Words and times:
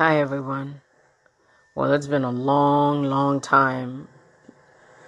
Hi, 0.00 0.18
everyone. 0.18 0.80
Well, 1.74 1.92
it's 1.92 2.06
been 2.06 2.24
a 2.24 2.30
long, 2.30 3.04
long 3.04 3.38
time. 3.38 4.08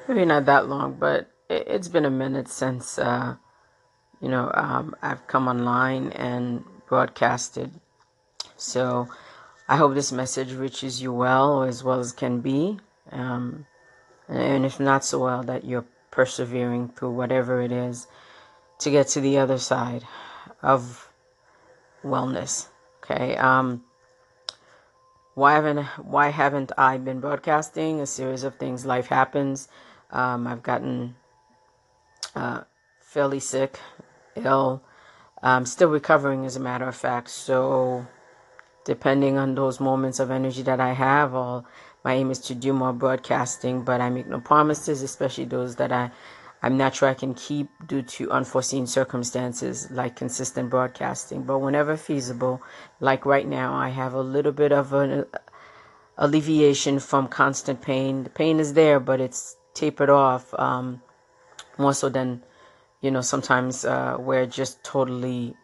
Maybe 0.06 0.26
not 0.26 0.44
that 0.44 0.68
long, 0.68 0.98
but 1.00 1.30
it, 1.48 1.66
has 1.66 1.88
been 1.88 2.04
a 2.04 2.10
minute 2.10 2.46
since, 2.46 2.98
uh, 2.98 3.36
you 4.20 4.28
know, 4.28 4.50
um, 4.52 4.94
I've 5.00 5.26
come 5.26 5.48
online 5.48 6.10
and 6.10 6.62
broadcasted. 6.86 7.70
So 8.58 9.08
I 9.66 9.78
hope 9.78 9.94
this 9.94 10.12
message 10.12 10.52
reaches 10.52 11.00
you 11.00 11.10
well 11.10 11.54
or 11.54 11.68
as 11.68 11.82
well 11.82 11.98
as 11.98 12.12
can 12.12 12.42
be. 12.42 12.78
Um, 13.10 13.64
and 14.28 14.66
if 14.66 14.78
not 14.78 15.06
so 15.06 15.20
well, 15.20 15.42
that 15.44 15.64
you're 15.64 15.86
persevering 16.10 16.90
through 16.90 17.12
whatever 17.12 17.62
it 17.62 17.72
is 17.72 18.08
to 18.80 18.90
get 18.90 19.08
to 19.08 19.22
the 19.22 19.38
other 19.38 19.56
side 19.56 20.04
of 20.60 21.08
wellness. 22.04 22.66
Okay. 23.02 23.38
Um, 23.38 23.84
why 25.34 25.52
haven't 25.54 25.84
why 25.98 26.28
haven't 26.28 26.72
I 26.76 26.98
been 26.98 27.20
broadcasting? 27.20 28.00
A 28.00 28.06
series 28.06 28.44
of 28.44 28.56
things. 28.56 28.84
Life 28.84 29.06
happens. 29.06 29.68
Um, 30.10 30.46
I've 30.46 30.62
gotten 30.62 31.16
uh, 32.34 32.62
fairly 33.00 33.40
sick, 33.40 33.78
ill. 34.34 34.82
I'm 35.42 35.66
still 35.66 35.88
recovering, 35.88 36.44
as 36.44 36.56
a 36.56 36.60
matter 36.60 36.86
of 36.86 36.94
fact. 36.94 37.28
So, 37.30 38.06
depending 38.84 39.38
on 39.38 39.54
those 39.54 39.80
moments 39.80 40.20
of 40.20 40.30
energy 40.30 40.62
that 40.62 40.80
I 40.80 40.92
have, 40.92 41.34
I'll, 41.34 41.66
my 42.04 42.14
aim 42.14 42.30
is 42.30 42.38
to 42.40 42.54
do 42.54 42.72
more 42.72 42.92
broadcasting. 42.92 43.82
But 43.82 44.00
I 44.00 44.10
make 44.10 44.28
no 44.28 44.40
promises, 44.40 45.02
especially 45.02 45.46
those 45.46 45.76
that 45.76 45.92
I 45.92 46.10
I'm 46.62 46.76
not 46.76 46.94
sure 46.94 47.08
I 47.08 47.14
can 47.14 47.34
keep 47.34 47.68
due 47.86 48.02
to 48.02 48.30
unforeseen 48.30 48.86
circumstances 48.86 49.90
like 49.90 50.14
consistent 50.14 50.70
broadcasting. 50.70 51.42
But 51.42 51.58
whenever 51.58 51.96
feasible, 51.96 52.62
like 53.00 53.26
right 53.26 53.46
now, 53.46 53.74
I 53.74 53.88
have 53.88 54.14
a 54.14 54.22
little 54.22 54.52
bit 54.52 54.70
of 54.70 54.92
an 54.92 55.26
alleviation 56.16 57.00
from 57.00 57.26
constant 57.26 57.82
pain. 57.82 58.22
The 58.22 58.30
pain 58.30 58.60
is 58.60 58.74
there, 58.74 59.00
but 59.00 59.20
it's 59.20 59.56
tapered 59.74 60.10
off 60.10 60.54
um, 60.54 61.02
more 61.78 61.94
so 61.94 62.08
than, 62.08 62.44
you 63.00 63.10
know, 63.10 63.22
sometimes 63.22 63.84
uh, 63.84 64.16
where 64.16 64.46
just 64.46 64.84
totally, 64.84 65.56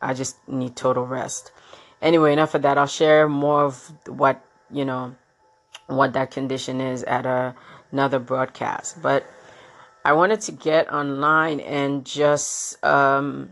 I 0.00 0.14
just 0.14 0.36
need 0.48 0.76
total 0.76 1.06
rest. 1.06 1.50
Anyway, 2.00 2.32
enough 2.32 2.54
of 2.54 2.62
that. 2.62 2.78
I'll 2.78 2.86
share 2.86 3.28
more 3.28 3.64
of 3.64 3.92
what, 4.06 4.44
you 4.70 4.84
know, 4.84 5.16
what 5.88 6.12
that 6.12 6.30
condition 6.30 6.80
is 6.80 7.02
at 7.02 7.26
a, 7.26 7.56
another 7.90 8.20
broadcast. 8.20 9.02
But 9.02 9.26
I 10.06 10.12
wanted 10.12 10.40
to 10.42 10.52
get 10.52 10.92
online 10.92 11.58
and 11.58 12.06
just 12.06 12.78
um, 12.84 13.50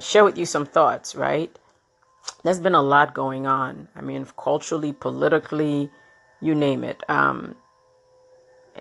share 0.00 0.24
with 0.24 0.38
you 0.38 0.46
some 0.46 0.64
thoughts, 0.64 1.14
right? 1.14 1.54
There's 2.42 2.58
been 2.58 2.74
a 2.74 2.80
lot 2.80 3.12
going 3.12 3.46
on. 3.46 3.88
I 3.94 4.00
mean, 4.00 4.26
culturally, 4.38 4.94
politically, 4.94 5.90
you 6.40 6.54
name 6.54 6.84
it. 6.84 7.02
Um, 7.06 7.54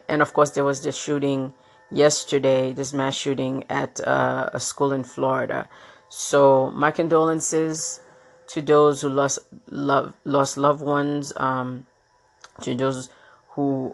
and 0.08 0.22
of 0.22 0.32
course, 0.32 0.52
there 0.52 0.64
was 0.64 0.82
this 0.82 0.96
shooting 0.96 1.54
yesterday, 1.92 2.72
this 2.72 2.94
mass 2.94 3.16
shooting 3.16 3.66
at 3.70 4.00
uh, 4.08 4.52
a 4.54 4.60
school 4.62 4.94
in 4.94 5.04
Florida. 5.04 5.68
So, 6.08 6.72
my 6.72 6.92
condolences 6.92 8.00
to 8.48 8.62
those 8.62 9.02
who 9.02 9.10
lost 9.10 9.40
love, 9.70 10.14
lost 10.24 10.56
loved 10.56 10.82
ones, 10.82 11.34
um, 11.36 11.86
to 12.62 12.74
those 12.76 13.10
who 13.56 13.94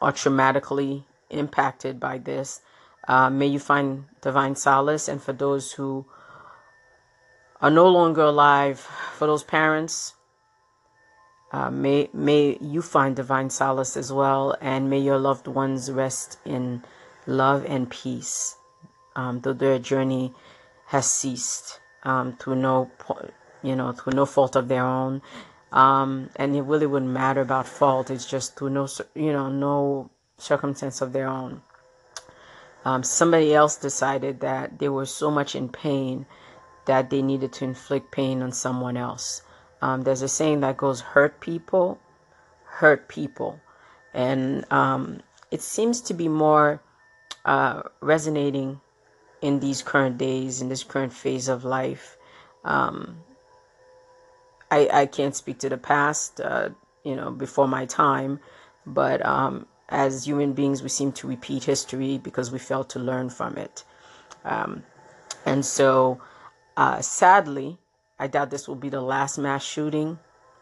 are 0.00 0.12
traumatically 0.12 1.02
impacted 1.34 2.00
by 2.00 2.18
this. 2.18 2.60
Uh, 3.06 3.28
may 3.28 3.46
you 3.46 3.58
find 3.58 4.04
divine 4.22 4.56
solace. 4.56 5.08
And 5.08 5.22
for 5.22 5.32
those 5.32 5.72
who 5.72 6.06
are 7.60 7.70
no 7.70 7.88
longer 7.88 8.22
alive, 8.22 8.80
for 8.80 9.26
those 9.26 9.44
parents, 9.44 10.14
uh, 11.52 11.70
may 11.70 12.10
may 12.12 12.58
you 12.60 12.82
find 12.82 13.14
divine 13.14 13.48
solace 13.48 13.96
as 13.96 14.12
well, 14.12 14.56
and 14.60 14.90
may 14.90 14.98
your 14.98 15.18
loved 15.18 15.46
ones 15.46 15.88
rest 15.88 16.38
in 16.44 16.82
love 17.28 17.64
and 17.68 17.88
peace, 17.88 18.56
um, 19.14 19.40
though 19.40 19.52
their 19.52 19.78
journey 19.78 20.32
has 20.86 21.08
ceased 21.08 21.78
um, 22.02 22.36
through 22.36 22.56
no, 22.56 22.90
you 23.62 23.76
know, 23.76 23.92
through 23.92 24.14
no 24.14 24.26
fault 24.26 24.56
of 24.56 24.66
their 24.66 24.84
own, 24.84 25.22
um, 25.70 26.28
and 26.34 26.56
it 26.56 26.62
really 26.62 26.86
wouldn't 26.86 27.12
matter 27.12 27.42
about 27.42 27.68
fault. 27.68 28.10
It's 28.10 28.26
just 28.26 28.56
through 28.56 28.70
no, 28.70 28.88
you 29.14 29.32
know, 29.32 29.48
no 29.48 30.10
circumstance 30.38 31.00
of 31.00 31.12
their 31.12 31.28
own. 31.28 31.62
Um, 32.84 33.02
somebody 33.02 33.54
else 33.54 33.76
decided 33.76 34.40
that 34.40 34.78
they 34.78 34.88
were 34.88 35.06
so 35.06 35.30
much 35.30 35.54
in 35.54 35.68
pain 35.68 36.26
that 36.86 37.08
they 37.08 37.22
needed 37.22 37.52
to 37.54 37.64
inflict 37.64 38.12
pain 38.12 38.42
on 38.42 38.52
someone 38.52 38.96
else. 38.96 39.42
Um, 39.80 40.02
there's 40.02 40.22
a 40.22 40.28
saying 40.28 40.60
that 40.60 40.76
goes, 40.76 41.00
hurt 41.00 41.40
people, 41.40 41.98
hurt 42.64 43.08
people. 43.08 43.60
And 44.12 44.70
um, 44.70 45.20
it 45.50 45.62
seems 45.62 46.00
to 46.02 46.14
be 46.14 46.28
more 46.28 46.82
uh, 47.44 47.82
resonating 48.00 48.80
in 49.40 49.60
these 49.60 49.82
current 49.82 50.18
days, 50.18 50.60
in 50.60 50.68
this 50.68 50.84
current 50.84 51.12
phase 51.12 51.48
of 51.48 51.64
life. 51.64 52.16
Um, 52.64 53.18
I, 54.70 54.88
I 54.92 55.06
can't 55.06 55.36
speak 55.36 55.58
to 55.60 55.68
the 55.68 55.76
past, 55.78 56.40
uh, 56.40 56.70
you 57.04 57.14
know, 57.14 57.30
before 57.30 57.68
my 57.68 57.86
time, 57.86 58.40
but 58.86 59.24
um, 59.24 59.66
as 59.88 60.26
human 60.26 60.52
beings, 60.52 60.82
we 60.82 60.88
seem 60.88 61.12
to 61.12 61.26
repeat 61.26 61.64
history 61.64 62.18
because 62.18 62.50
we 62.50 62.58
fail 62.58 62.84
to 62.84 62.98
learn 62.98 63.30
from 63.30 63.56
it. 63.56 63.84
Um, 64.44 64.82
and 65.44 65.64
so, 65.64 66.20
uh, 66.76 67.00
sadly, 67.00 67.78
I 68.18 68.26
doubt 68.26 68.50
this 68.50 68.66
will 68.68 68.76
be 68.76 68.88
the 68.88 69.00
last 69.00 69.38
mass 69.38 69.64
shooting. 69.64 70.18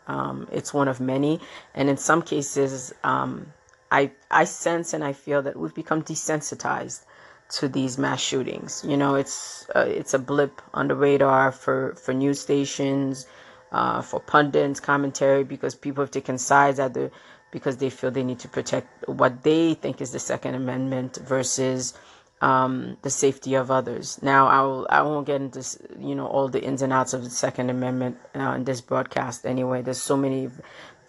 Um, 0.07 0.49
it's 0.51 0.75
one 0.75 0.89
of 0.89 1.01
many, 1.01 1.41
and 1.75 1.89
in 1.89 1.97
some 1.97 2.23
cases, 2.23 2.93
um, 3.05 3.53
I 3.91 4.11
I 4.31 4.45
sense 4.45 4.95
and 4.95 5.05
I 5.05 5.13
feel 5.13 5.43
that 5.43 5.57
we've 5.57 5.75
become 5.75 6.03
desensitized 6.03 7.05
to 7.51 7.69
these 7.69 7.99
mass 7.99 8.21
shootings. 8.21 8.85
You 8.87 8.97
know, 8.97 9.15
it's 9.15 9.69
uh, 9.77 9.87
it's 9.87 10.15
a 10.15 10.19
blip 10.19 10.61
on 10.75 10.89
the 10.89 10.97
radar 10.97 11.53
for 11.53 11.95
for 11.95 12.13
news 12.13 12.41
stations, 12.41 13.27
uh, 13.71 14.03
for 14.03 14.19
pundits, 14.19 14.81
commentary, 14.81 15.45
because 15.45 15.75
people 15.77 16.03
have 16.03 16.11
taken 16.11 16.37
sides 16.39 16.81
at 16.81 16.95
the 16.95 17.11
because 17.53 17.77
they 17.77 17.91
feel 17.91 18.11
they 18.11 18.25
need 18.25 18.41
to 18.41 18.49
protect 18.49 19.09
what 19.09 19.45
they 19.45 19.75
think 19.75 20.01
is 20.01 20.11
the 20.11 20.19
Second 20.19 20.57
Amendment 20.57 21.19
versus 21.25 21.95
um, 22.41 22.97
the 23.03 23.11
safety 23.11 23.55
of 23.55 23.71
others. 23.71 24.21
Now, 24.21 24.49
I 24.49 24.63
will 24.63 24.87
I 24.91 25.03
won't 25.03 25.27
get 25.27 25.41
into 25.41 25.63
you 26.01 26.17
know 26.17 26.27
all 26.27 26.49
the 26.49 26.61
ins 26.61 26.83
and 26.83 26.93
outs 26.93 27.13
of 27.13 27.23
the 27.23 27.31
Second 27.31 27.71
Amendment 27.71 28.19
uh, 28.35 28.55
in 28.57 28.65
this 28.65 28.81
broadcast. 28.81 29.47
Anyway, 29.47 29.83
there's 29.83 30.03
so 30.03 30.17
many 30.17 30.51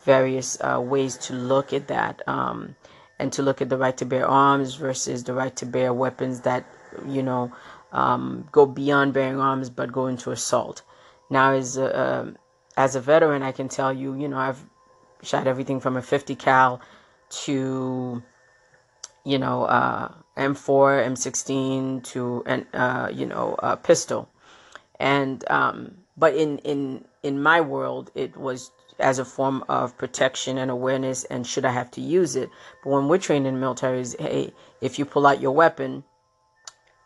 various 0.03 0.59
uh, 0.61 0.79
ways 0.79 1.17
to 1.17 1.33
look 1.33 1.73
at 1.73 1.87
that 1.87 2.21
um, 2.27 2.75
and 3.17 3.33
to 3.33 3.41
look 3.41 3.61
at 3.61 3.69
the 3.69 3.77
right 3.77 3.97
to 3.97 4.05
bear 4.05 4.27
arms 4.27 4.75
versus 4.75 5.23
the 5.23 5.33
right 5.33 5.55
to 5.55 5.65
bear 5.65 5.91
weapons 5.93 6.41
that 6.41 6.65
you 7.07 7.23
know 7.23 7.51
um, 7.93 8.47
go 8.51 8.65
beyond 8.65 9.13
bearing 9.13 9.39
arms 9.39 9.69
but 9.69 9.91
go 9.91 10.07
into 10.07 10.29
assault. 10.29 10.83
Now, 11.29 11.53
as 11.53 11.77
a, 11.77 11.99
um, 11.99 12.37
as 12.77 12.95
a 12.95 13.01
veteran, 13.01 13.41
I 13.41 13.51
can 13.51 13.69
tell 13.69 13.93
you, 13.93 14.13
you 14.13 14.27
know, 14.27 14.37
I've 14.37 14.63
shot 15.23 15.47
everything 15.47 15.79
from 15.79 15.97
a 15.97 16.01
50 16.01 16.35
cal 16.35 16.81
to 17.29 18.21
you 19.23 19.39
know 19.39 19.63
uh, 19.63 20.11
M4, 20.37 21.05
M16 21.07 22.03
to 22.03 22.43
an 22.45 22.67
uh, 22.73 23.09
you 23.11 23.25
know 23.25 23.55
a 23.59 23.77
pistol, 23.77 24.29
and 24.99 25.49
um, 25.49 25.95
but 26.17 26.35
in 26.35 26.57
in 26.59 27.05
in 27.23 27.41
my 27.41 27.61
world 27.61 28.11
it 28.15 28.35
was 28.37 28.71
as 28.99 29.19
a 29.19 29.25
form 29.25 29.63
of 29.69 29.97
protection 29.97 30.57
and 30.57 30.69
awareness 30.69 31.23
and 31.25 31.47
should 31.47 31.65
I 31.65 31.71
have 31.71 31.89
to 31.91 32.01
use 32.01 32.35
it. 32.35 32.49
But 32.83 32.91
when 32.91 33.07
we're 33.07 33.17
trained 33.17 33.47
in 33.47 33.59
military, 33.59 34.01
is 34.01 34.15
hey, 34.19 34.53
if 34.81 34.99
you 34.99 35.05
pull 35.05 35.25
out 35.25 35.41
your 35.41 35.51
weapon, 35.51 36.03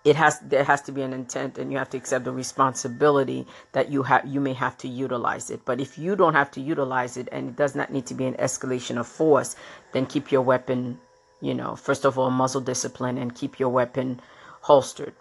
it 0.08 0.16
has 0.16 0.40
there 0.40 0.64
has 0.64 0.82
to 0.84 0.94
be 0.94 1.02
an 1.02 1.12
intent 1.12 1.58
and 1.58 1.70
you 1.70 1.78
have 1.78 1.90
to 1.90 1.98
accept 1.98 2.24
the 2.24 2.32
responsibility 2.32 3.46
that 3.74 3.92
you 3.92 4.04
have 4.04 4.26
you 4.26 4.40
may 4.40 4.54
have 4.54 4.78
to 4.78 4.88
utilize 4.88 5.50
it. 5.50 5.66
But 5.66 5.82
if 5.82 5.98
you 5.98 6.16
don't 6.16 6.34
have 6.34 6.50
to 6.52 6.62
utilize 6.62 7.18
it 7.18 7.28
and 7.34 7.50
it 7.50 7.56
does 7.58 7.76
not 7.76 7.92
need 7.92 8.06
to 8.08 8.14
be 8.14 8.26
an 8.26 8.36
escalation 8.36 8.98
of 8.98 9.06
force 9.08 9.58
then 9.92 10.06
keep 10.06 10.32
your 10.32 10.44
weapon 10.44 10.98
you 11.42 11.54
know 11.54 11.76
first 11.76 12.06
of 12.06 12.18
all 12.18 12.30
muzzle 12.32 12.62
discipline 12.62 13.18
and 13.18 13.36
keep 13.36 13.60
your 13.60 13.68
weapon 13.70 14.22
holstered. 14.62 15.14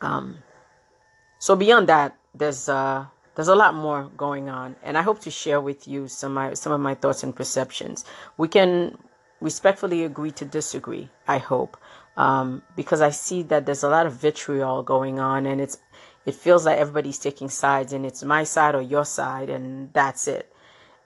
Um, 0.00 0.38
so 1.38 1.54
beyond 1.54 1.88
that 1.88 2.16
there's 2.34 2.68
uh 2.68 3.06
there's 3.36 3.48
a 3.48 3.54
lot 3.54 3.74
more 3.74 4.10
going 4.16 4.48
on 4.48 4.74
and 4.82 4.98
i 4.98 5.02
hope 5.02 5.20
to 5.20 5.30
share 5.30 5.60
with 5.60 5.86
you 5.86 6.08
some 6.08 6.34
my, 6.34 6.54
some 6.54 6.72
of 6.72 6.80
my 6.80 6.94
thoughts 6.96 7.22
and 7.22 7.36
perceptions. 7.36 8.04
We 8.36 8.48
can 8.48 8.98
respectfully 9.40 10.04
agree 10.04 10.32
to 10.32 10.44
disagree 10.44 11.08
i 11.28 11.38
hope 11.38 11.76
um, 12.18 12.62
because 12.74 13.00
I 13.00 13.10
see 13.10 13.42
that 13.44 13.64
there's 13.64 13.84
a 13.84 13.88
lot 13.88 14.04
of 14.04 14.12
vitriol 14.12 14.82
going 14.82 15.20
on, 15.20 15.46
and 15.46 15.60
it's 15.60 15.78
it 16.26 16.34
feels 16.34 16.66
like 16.66 16.76
everybody's 16.76 17.18
taking 17.18 17.48
sides, 17.48 17.92
and 17.92 18.04
it's 18.04 18.24
my 18.24 18.42
side 18.42 18.74
or 18.74 18.82
your 18.82 19.04
side, 19.04 19.48
and 19.48 19.90
that's 19.92 20.26
it. 20.26 20.52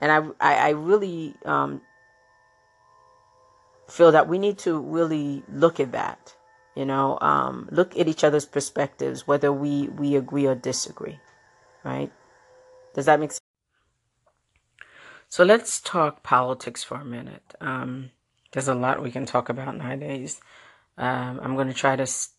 And 0.01 0.11
I 0.11 0.19
I, 0.41 0.55
I 0.55 0.71
really 0.71 1.35
um, 1.45 1.83
feel 3.89 4.11
that 4.13 4.27
we 4.27 4.39
need 4.39 4.57
to 4.61 4.81
really 4.81 5.45
look 5.53 5.79
at 5.79 5.93
that. 5.93 6.35
You 6.75 6.87
know, 6.87 7.19
um, 7.21 7.69
look 7.71 7.99
at 7.99 8.09
each 8.09 8.25
other's 8.25 8.47
perspectives, 8.47 9.27
whether 9.29 9.53
we 9.53 9.89
we 9.89 10.17
agree 10.17 10.47
or 10.47 10.55
disagree. 10.55 11.21
Right? 11.85 12.11
Does 12.95 13.05
that 13.05 13.21
make 13.21 13.33
sense? 13.33 13.41
So 15.29 15.45
let's 15.45 15.79
talk 15.81 16.23
politics 16.23 16.83
for 16.83 16.97
a 16.97 17.05
minute. 17.05 17.55
Um, 17.61 18.13
there's 18.53 18.69
a 18.69 18.75
lot 18.75 19.03
we 19.03 19.11
can 19.11 19.27
talk 19.27 19.51
about 19.51 19.77
nowadays. 19.77 20.41
Um, 20.99 21.41
I'm 21.43 21.55
going 21.55 21.69
to 21.69 21.75
try 21.75 21.97
to 21.97 22.03
s- 22.03 22.31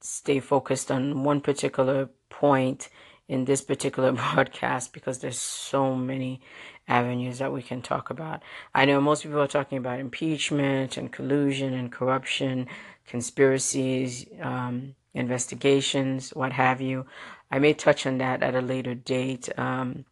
stay 0.00 0.40
focused 0.40 0.90
on 0.90 1.24
one 1.24 1.40
particular 1.40 2.10
point 2.28 2.88
in 3.28 3.44
this 3.44 3.62
particular 3.62 4.12
broadcast 4.34 4.92
because 4.92 5.18
there's 5.18 5.38
so 5.38 5.94
many 5.94 6.40
avenues 6.88 7.38
that 7.38 7.52
we 7.52 7.62
can 7.62 7.80
talk 7.80 8.10
about. 8.10 8.42
I 8.74 8.84
know 8.84 9.00
most 9.00 9.22
people 9.22 9.40
are 9.40 9.46
talking 9.46 9.78
about 9.78 10.00
impeachment 10.00 10.96
and 10.96 11.12
collusion 11.12 11.72
and 11.74 11.90
corruption, 11.90 12.66
conspiracies, 13.06 14.26
um, 14.40 14.94
investigations, 15.14 16.30
what 16.30 16.52
have 16.52 16.80
you. 16.80 17.06
I 17.50 17.58
may 17.58 17.74
touch 17.74 18.06
on 18.06 18.18
that 18.18 18.42
at 18.42 18.54
a 18.54 18.60
later 18.60 18.94
date, 18.94 19.48
um, 19.58 20.04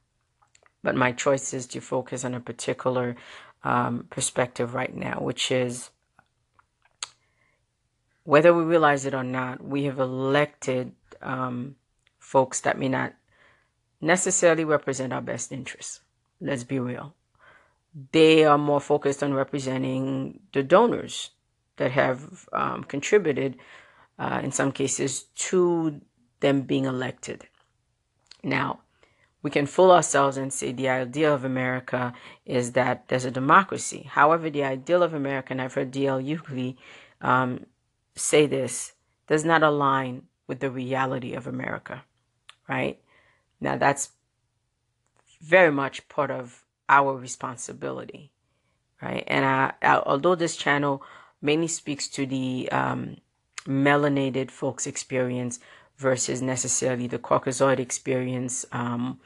but 0.83 0.95
my 0.95 1.13
choice 1.13 1.53
is 1.53 1.67
to 1.69 1.81
focus 1.81 2.25
on 2.25 2.35
a 2.35 2.41
particular 2.41 3.17
um, 3.65 4.07
perspective 4.11 4.75
right 4.75 4.95
now, 4.95 5.19
which 5.21 5.51
is 5.51 5.91
whether 8.31 8.55
we 8.55 8.63
realize 8.63 9.07
it 9.07 9.13
or 9.13 9.25
not, 9.25 9.61
we 9.61 9.83
have 9.87 9.99
elected 9.99 10.93
um, 11.21 11.75
folks 12.21 12.61
that 12.61 12.79
may 12.79 12.89
not 12.89 13.13
necessarily 14.01 14.65
represent 14.65 15.13
our 15.13 15.21
best 15.21 15.51
interests. 15.51 15.99
Let's 16.41 16.63
be 16.63 16.79
real. 16.79 17.17
They 18.13 18.45
are 18.45 18.57
more 18.57 18.81
focused 18.81 19.25
on 19.25 19.35
representing 19.35 20.39
the 20.53 20.63
donors 20.63 21.31
that 21.79 21.91
have 21.91 22.49
um, 22.53 22.85
contributed, 22.85 23.57
uh, 24.17 24.41
in 24.45 24.53
some 24.53 24.71
cases, 24.71 25.25
to 25.51 26.01
them 26.39 26.61
being 26.61 26.85
elected. 26.85 27.49
Now, 28.45 28.79
we 29.43 29.51
can 29.51 29.67
fool 29.67 29.91
ourselves 29.91 30.37
and 30.37 30.53
say 30.53 30.71
the 30.71 30.89
idea 30.89 31.35
of 31.35 31.45
America 31.45 32.13
is 32.47 32.75
that 32.79 33.09
there's 33.09 33.25
a 33.25 33.33
democracy. 33.33 34.09
However, 34.09 34.51
the 34.51 34.63
ideal 34.63 35.03
of 35.03 35.15
America, 35.15 35.49
and 35.51 35.61
I've 35.61 35.75
heard 35.75 35.91
D.L. 35.91 36.21
Hughley 36.21 36.77
um, 37.21 37.67
say 38.15 38.47
this, 38.47 38.93
does 39.27 39.45
not 39.45 39.63
align 39.63 40.23
with 40.47 40.61
the 40.61 40.71
reality 40.71 41.35
of 41.35 41.47
America, 41.47 42.05
right? 42.69 43.01
Now, 43.61 43.77
that's 43.77 44.11
very 45.41 45.71
much 45.71 46.09
part 46.09 46.31
of 46.31 46.65
our 46.89 47.17
responsibility, 47.17 48.33
right? 49.01 49.25
And 49.27 49.45
I, 49.45 49.73
I, 49.83 50.03
although 50.05 50.35
this 50.35 50.57
channel 50.57 51.03
mainly 51.41 51.69
speaks 51.69 52.09
to 52.09 52.27
the 52.27 52.69
um, 52.73 53.17
melanated 53.65 54.51
folks 54.51 54.87
experience 54.87 55.61
versus 55.97 56.43
necessarily 56.43 57.07
the 57.07 57.19
Caucasoid 57.19 57.79
experience, 57.79 58.65
um, 58.73 59.21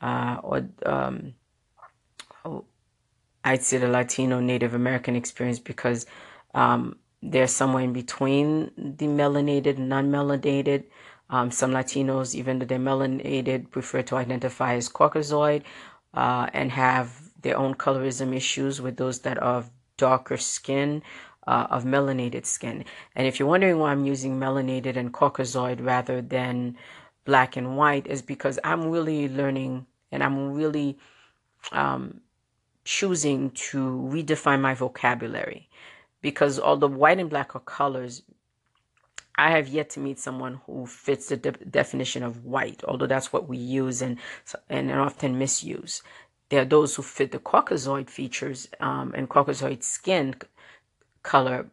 uh, 0.00 0.38
or 0.42 0.68
um, 0.84 1.34
I'd 3.44 3.62
say 3.62 3.78
the 3.78 3.88
Latino 3.88 4.40
Native 4.40 4.74
American 4.74 5.16
experience 5.16 5.58
because 5.58 6.04
um, 6.54 6.98
they're 7.22 7.46
somewhere 7.46 7.82
in 7.82 7.92
between 7.92 8.70
the 8.76 9.06
melanated 9.06 9.76
and 9.76 9.88
non-melanated. 9.88 10.84
Um, 11.28 11.50
some 11.50 11.72
Latinos, 11.72 12.34
even 12.34 12.58
though 12.58 12.66
they're 12.66 12.78
melanated, 12.78 13.70
prefer 13.70 14.02
to 14.02 14.16
identify 14.16 14.74
as 14.74 14.88
Caucasoid 14.88 15.62
uh, 16.14 16.48
and 16.52 16.70
have 16.70 17.20
their 17.42 17.58
own 17.58 17.74
colorism 17.74 18.34
issues 18.34 18.80
with 18.80 18.96
those 18.96 19.20
that 19.20 19.42
are 19.42 19.56
of 19.56 19.70
darker 19.96 20.36
skin, 20.36 21.02
uh, 21.46 21.66
of 21.70 21.84
melanated 21.84 22.46
skin. 22.46 22.84
And 23.14 23.26
if 23.26 23.40
you're 23.40 23.48
wondering 23.48 23.78
why 23.78 23.90
I'm 23.90 24.04
using 24.04 24.38
melanated 24.38 24.96
and 24.96 25.12
Caucasoid 25.12 25.84
rather 25.84 26.22
than 26.22 26.76
black 27.24 27.56
and 27.56 27.76
white, 27.76 28.06
is 28.06 28.22
because 28.22 28.58
I'm 28.62 28.90
really 28.90 29.28
learning 29.28 29.86
and 30.12 30.22
I'm 30.22 30.52
really 30.52 30.98
um, 31.72 32.20
choosing 32.84 33.50
to 33.50 34.08
redefine 34.12 34.60
my 34.60 34.74
vocabulary 34.74 35.68
because 36.26 36.58
although 36.58 36.88
white 36.88 37.20
and 37.20 37.30
black 37.30 37.54
are 37.54 37.60
colors, 37.60 38.22
I 39.36 39.52
have 39.52 39.68
yet 39.68 39.90
to 39.90 40.00
meet 40.00 40.18
someone 40.18 40.54
who 40.66 40.84
fits 40.84 41.28
the 41.28 41.36
de- 41.36 41.52
definition 41.52 42.24
of 42.24 42.44
white, 42.44 42.82
although 42.82 43.06
that's 43.06 43.32
what 43.32 43.48
we 43.48 43.58
use 43.58 44.02
and 44.02 44.18
and 44.68 44.90
often 44.90 45.38
misuse. 45.38 46.02
There 46.48 46.62
are 46.62 46.72
those 46.76 46.96
who 46.96 47.02
fit 47.02 47.30
the 47.30 47.38
Caucasoid 47.38 48.10
features 48.10 48.68
um, 48.80 49.14
and 49.16 49.30
Caucasoid 49.30 49.84
skin 49.84 50.34
color, 51.22 51.68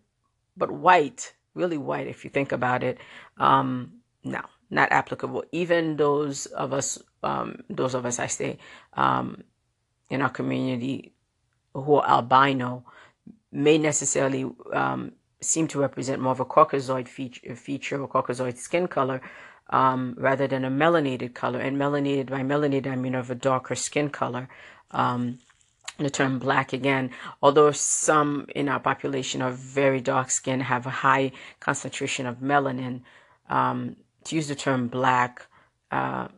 but 0.56 0.70
white, 0.70 1.34
really 1.56 1.80
white, 1.80 2.06
if 2.06 2.24
you 2.24 2.30
think 2.30 2.52
about 2.52 2.84
it, 2.84 3.00
um, 3.40 3.94
no, 4.24 4.42
not 4.70 4.92
applicable. 4.92 5.46
Even 5.52 5.98
those 5.98 6.46
of 6.46 6.74
us, 6.74 7.00
um, 7.24 7.64
those 7.72 7.96
of 7.96 8.06
us, 8.06 8.20
I 8.20 8.28
say, 8.28 8.60
um, 8.94 9.44
in 10.12 10.22
our 10.22 10.30
community 10.30 11.14
who 11.74 11.96
are 11.96 12.08
albino, 12.08 12.86
may 13.54 13.78
necessarily 13.78 14.50
um, 14.74 15.14
seem 15.42 15.68
to 15.70 15.80
represent 15.80 16.22
more 16.22 16.32
of 16.32 16.40
a 16.40 16.46
Caucasoid 16.46 17.08
feature, 17.08 17.56
feature 17.56 18.02
or 18.02 18.08
Caucasoid 18.08 18.58
skin 18.58 18.88
color 18.88 19.22
um, 19.70 20.16
rather 20.18 20.48
than 20.48 20.66
a 20.66 20.72
melanated 20.72 21.34
color. 21.34 21.60
And 21.60 21.78
melanated, 21.78 22.30
by 22.30 22.42
melanated, 22.42 22.88
I 22.88 22.96
mean 22.96 23.16
of 23.16 23.30
a 23.30 23.36
darker 23.36 23.76
skin 23.76 24.10
color. 24.10 24.50
Um, 24.92 25.40
the 26.00 26.10
term 26.10 26.40
black 26.40 26.74
again, 26.74 27.12
although 27.42 27.72
some 27.72 28.48
in 28.56 28.68
our 28.68 28.80
population 28.80 29.44
are 29.44 29.52
very 29.52 30.02
dark 30.02 30.32
skin, 30.32 30.60
have 30.60 30.88
a 30.88 30.90
high 30.90 31.32
concentration 31.60 32.26
of 32.26 32.38
melanin, 32.38 33.02
um, 33.48 33.96
to 34.24 34.36
use 34.36 34.48
the 34.48 34.56
term 34.56 34.88
black, 34.88 35.46
uh, 35.92 36.30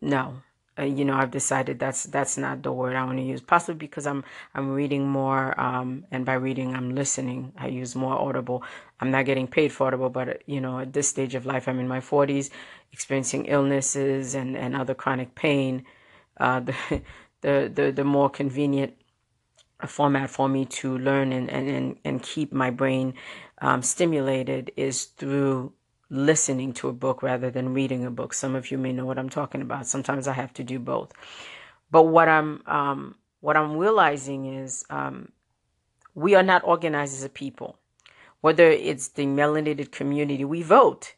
no, 0.00 0.42
uh, 0.78 0.82
you 0.82 1.04
know, 1.04 1.14
I've 1.14 1.30
decided 1.30 1.78
that's 1.78 2.04
that's 2.04 2.36
not 2.36 2.62
the 2.62 2.72
word 2.72 2.96
I 2.96 3.04
want 3.04 3.18
to 3.18 3.24
use. 3.24 3.40
Possibly 3.40 3.78
because 3.78 4.06
I'm 4.06 4.24
I'm 4.54 4.72
reading 4.72 5.08
more, 5.08 5.58
um, 5.60 6.04
and 6.10 6.26
by 6.26 6.34
reading 6.34 6.74
I'm 6.74 6.94
listening. 6.94 7.52
I 7.56 7.68
use 7.68 7.94
more 7.94 8.14
Audible. 8.14 8.64
I'm 9.00 9.10
not 9.10 9.24
getting 9.24 9.46
paid 9.46 9.72
for 9.72 9.86
Audible, 9.86 10.10
but 10.10 10.42
you 10.46 10.60
know, 10.60 10.80
at 10.80 10.92
this 10.92 11.08
stage 11.08 11.36
of 11.36 11.46
life, 11.46 11.68
I'm 11.68 11.78
in 11.78 11.86
my 11.86 12.00
40s, 12.00 12.50
experiencing 12.92 13.46
illnesses 13.46 14.34
and 14.34 14.56
and 14.56 14.74
other 14.74 14.94
chronic 14.94 15.34
pain. 15.36 15.84
Uh, 16.38 16.60
the, 16.60 16.74
the 17.42 17.70
the 17.72 17.92
the 17.92 18.04
more 18.04 18.28
convenient 18.28 18.94
format 19.86 20.30
for 20.30 20.48
me 20.48 20.64
to 20.64 20.98
learn 20.98 21.32
and 21.32 21.50
and 21.50 21.96
and, 22.04 22.22
keep 22.22 22.52
my 22.52 22.70
brain 22.70 23.14
um, 23.60 23.82
stimulated 23.82 24.72
is 24.76 25.04
through 25.04 25.72
listening 26.14 26.72
to 26.72 26.88
a 26.88 26.92
book 26.92 27.22
rather 27.22 27.50
than 27.50 27.74
reading 27.74 28.04
a 28.04 28.10
book. 28.10 28.32
Some 28.32 28.54
of 28.54 28.70
you 28.70 28.78
may 28.78 28.92
know 28.92 29.04
what 29.04 29.18
I'm 29.18 29.28
talking 29.28 29.60
about. 29.60 29.86
Sometimes 29.86 30.28
I 30.28 30.32
have 30.32 30.52
to 30.54 30.64
do 30.64 30.78
both. 30.78 31.12
But 31.90 32.04
what 32.04 32.28
I'm 32.28 32.62
um, 32.66 33.16
what 33.40 33.56
I'm 33.56 33.76
realizing 33.76 34.46
is 34.46 34.84
um, 34.90 35.32
we 36.14 36.34
are 36.34 36.42
not 36.42 36.62
organized 36.64 37.14
as 37.14 37.24
a 37.24 37.28
people. 37.28 37.78
Whether 38.40 38.70
it's 38.70 39.08
the 39.08 39.26
melanated 39.26 39.90
community, 39.90 40.44
we 40.44 40.62
vote. 40.62 41.14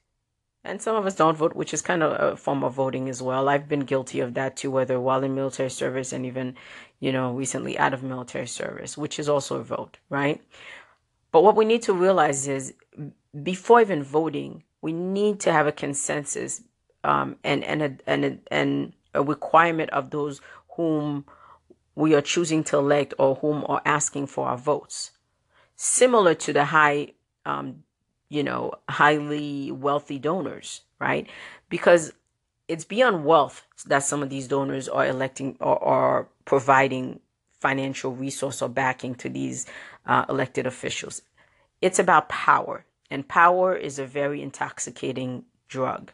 And 0.64 0.82
some 0.82 0.97
of 0.97 1.06
us 1.06 1.14
don't 1.14 1.37
vote, 1.37 1.54
which 1.54 1.73
is 1.73 1.82
kind 1.82 2.02
of 2.02 2.12
a 2.21 2.37
form 2.37 2.64
of 2.64 2.75
voting 2.75 3.09
as 3.09 3.23
well. 3.23 3.49
I've 3.49 3.68
been 3.68 3.80
guilty 3.80 4.21
of 4.21 4.35
that 4.35 4.56
too, 4.56 4.71
whether 4.71 4.99
while 4.99 5.23
in 5.23 5.35
military 5.35 5.71
service 5.71 6.12
and 6.12 6.26
even, 6.26 6.56
you 6.99 7.12
know, 7.12 7.32
recently 7.32 7.78
out 7.78 7.94
of 7.94 8.02
military 8.02 8.49
service, 8.49 8.99
which 8.99 9.18
is 9.21 9.28
also 9.28 9.59
a 9.59 9.62
vote, 9.62 9.99
right? 10.09 10.42
But 11.30 11.44
what 11.44 11.54
we 11.54 11.64
need 11.64 11.82
to 11.82 11.92
realize 11.92 12.49
is 12.49 12.75
before 13.42 13.80
even 13.80 14.02
voting, 14.02 14.64
we 14.83 14.92
need 14.92 15.40
to 15.40 15.52
have 15.52 15.66
a 15.66 15.73
consensus 15.73 16.62
um, 17.04 17.37
and 17.45 17.64
and 17.64 17.83
a, 17.83 17.97
and 18.06 18.25
a, 18.25 18.38
and 18.50 18.92
a 19.14 19.23
requirement 19.23 19.90
of 19.90 20.11
those 20.11 20.40
whom 20.76 21.25
we 21.95 22.14
are 22.14 22.21
choosing 22.21 22.62
to 22.64 22.78
elect 22.78 23.14
or 23.18 23.37
whom 23.37 23.64
are 23.68 23.83
asking 23.85 24.26
for 24.26 24.49
our 24.49 24.59
votes. 24.59 25.12
Similar 25.76 26.35
to 26.35 26.52
the 26.52 26.66
high, 26.66 27.12
um, 27.45 27.83
you 28.28 28.42
know, 28.42 28.75
highly 28.88 29.73
wealthy 29.73 30.18
donors, 30.18 30.83
right? 30.99 31.28
Because 31.68 32.12
it's 32.68 32.85
beyond 32.85 33.25
wealth 33.25 33.64
that 33.87 34.02
some 34.02 34.23
of 34.23 34.30
these 34.30 34.49
donors 34.49 34.88
are 34.88 35.06
electing 35.06 35.56
or 35.61 35.83
are 35.83 36.28
providing 36.45 37.21
financial 37.61 38.12
resource 38.12 38.62
or 38.62 38.68
backing 38.68 39.14
to 39.16 39.28
these 39.28 39.66
uh, 40.06 40.25
elected 40.28 40.66
officials. 40.66 41.23
It's 41.80 41.99
about 41.99 42.28
power. 42.28 42.85
And 43.10 43.28
power 43.28 43.75
is 43.75 43.98
a 43.98 44.06
very 44.06 44.42
intoxicating 44.42 45.44
drug. 45.68 46.12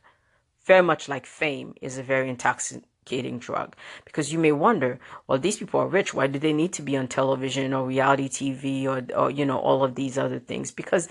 Very 0.65 0.83
much 0.83 1.09
like 1.09 1.27
fame 1.27 1.75
is 1.81 1.99
a 1.99 2.03
very 2.03 2.29
intoxicating 2.29 3.39
drug. 3.39 3.75
Because 4.05 4.33
you 4.33 4.39
may 4.39 4.53
wonder, 4.53 4.99
well, 5.27 5.39
these 5.39 5.57
people 5.59 5.81
are 5.81 5.89
rich. 5.89 6.15
Why 6.15 6.27
do 6.27 6.39
they 6.39 6.53
need 6.53 6.73
to 6.75 6.83
be 6.83 6.97
on 6.97 7.09
television 7.09 7.75
or 7.75 7.87
reality 7.87 8.29
TV 8.29 8.85
or, 8.85 9.05
or 9.17 9.31
you 9.31 9.45
know, 9.45 9.59
all 9.59 9.83
of 9.83 9.95
these 9.95 10.19
other 10.19 10.39
things? 10.39 10.71
Because 10.71 11.09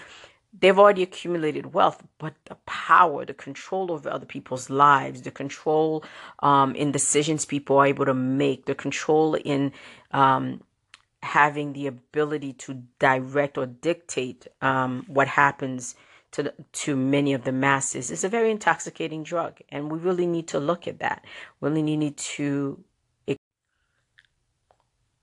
they've 0.57 0.77
already 0.77 1.03
accumulated 1.03 1.73
wealth, 1.73 2.03
but 2.17 2.33
the 2.45 2.55
power, 2.65 3.25
the 3.25 3.33
control 3.33 3.91
over 3.91 4.09
other 4.09 4.25
people's 4.25 4.69
lives, 4.69 5.21
the 5.21 5.31
control 5.31 6.03
um, 6.39 6.75
in 6.75 6.91
decisions 6.91 7.45
people 7.45 7.77
are 7.77 7.85
able 7.85 8.05
to 8.05 8.13
make, 8.13 8.65
the 8.65 8.75
control 8.75 9.35
in 9.35 9.71
um, 10.11 10.61
having 11.23 11.73
the 11.73 11.87
ability 11.87 12.53
to 12.53 12.83
direct 12.99 13.57
or 13.57 13.65
dictate 13.65 14.47
um, 14.61 15.05
what 15.07 15.27
happens 15.27 15.95
to 16.31 16.53
to 16.71 16.95
many 16.95 17.33
of 17.33 17.43
the 17.43 17.51
masses 17.51 18.09
is 18.09 18.23
a 18.23 18.29
very 18.29 18.51
intoxicating 18.51 19.23
drug, 19.23 19.59
and 19.69 19.91
we 19.91 19.99
really 19.99 20.27
need 20.27 20.47
to 20.47 20.59
look 20.59 20.87
at 20.87 20.99
that. 20.99 21.25
We 21.59 21.69
really 21.69 21.97
need 21.97 22.17
to 22.17 22.83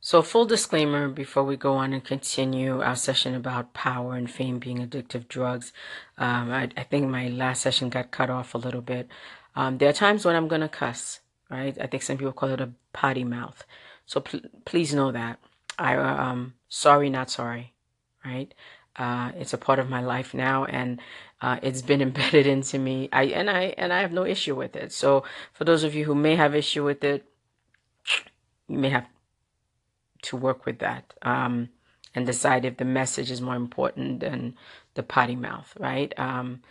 So, 0.00 0.22
full 0.22 0.46
disclaimer 0.46 1.08
before 1.08 1.42
we 1.44 1.56
go 1.56 1.74
on 1.74 1.92
and 1.92 2.02
continue 2.02 2.80
our 2.80 2.96
session 2.96 3.34
about 3.34 3.74
power 3.74 4.14
and 4.14 4.30
fame 4.30 4.58
being 4.58 4.78
addictive 4.78 5.28
drugs. 5.28 5.72
Um, 6.16 6.50
I, 6.50 6.70
I, 6.78 6.84
think 6.84 7.08
my 7.10 7.28
last 7.28 7.60
session 7.60 7.90
got 7.90 8.10
cut 8.10 8.30
off 8.30 8.54
a 8.54 8.58
little 8.58 8.80
bit. 8.80 9.08
Um, 9.54 9.76
there 9.76 9.88
are 9.90 9.92
times 9.92 10.24
when 10.24 10.36
I'm 10.36 10.48
going 10.48 10.62
to 10.62 10.68
cuss, 10.68 11.20
right? 11.50 11.76
I 11.78 11.88
think 11.88 12.04
some 12.04 12.16
people 12.16 12.32
call 12.32 12.48
it 12.50 12.60
a 12.60 12.70
potty 12.94 13.24
mouth. 13.24 13.66
So, 14.06 14.20
pl- 14.20 14.48
please 14.64 14.94
know 14.94 15.12
that. 15.12 15.40
I, 15.78 15.96
um, 15.96 16.54
sorry, 16.68 17.08
not 17.10 17.30
sorry, 17.30 17.74
right? 18.24 18.52
Uh, 18.96 19.30
it's 19.36 19.52
a 19.52 19.58
part 19.58 19.78
of 19.78 19.88
my 19.88 20.00
life 20.00 20.34
now, 20.34 20.64
and 20.64 21.00
uh, 21.40 21.58
it's 21.62 21.82
been 21.82 22.02
embedded 22.08 22.46
into 22.46 22.78
me. 22.78 23.08
I 23.12 23.24
and 23.24 23.48
I 23.48 23.74
and 23.78 23.92
I 23.92 24.00
have 24.00 24.12
no 24.12 24.24
issue 24.24 24.56
with 24.56 24.74
it. 24.74 24.92
So, 24.92 25.24
for 25.52 25.64
those 25.64 25.84
of 25.84 25.94
you 25.94 26.04
who 26.04 26.14
may 26.14 26.36
have 26.36 26.54
issue 26.54 26.84
with 26.84 27.04
it, 27.04 27.24
you 28.68 28.78
may 28.78 28.90
have 28.90 29.06
to 30.22 30.36
work 30.36 30.66
with 30.66 30.78
that 30.80 31.14
um, 31.22 31.68
and 32.14 32.26
decide 32.26 32.64
if 32.64 32.76
the 32.76 32.84
message 32.84 33.30
is 33.30 33.40
more 33.40 33.56
important 33.56 34.20
than 34.20 34.56
the 34.94 35.02
potty 35.02 35.36
mouth, 35.36 35.72
right? 35.78 36.12
Um, 36.18 36.62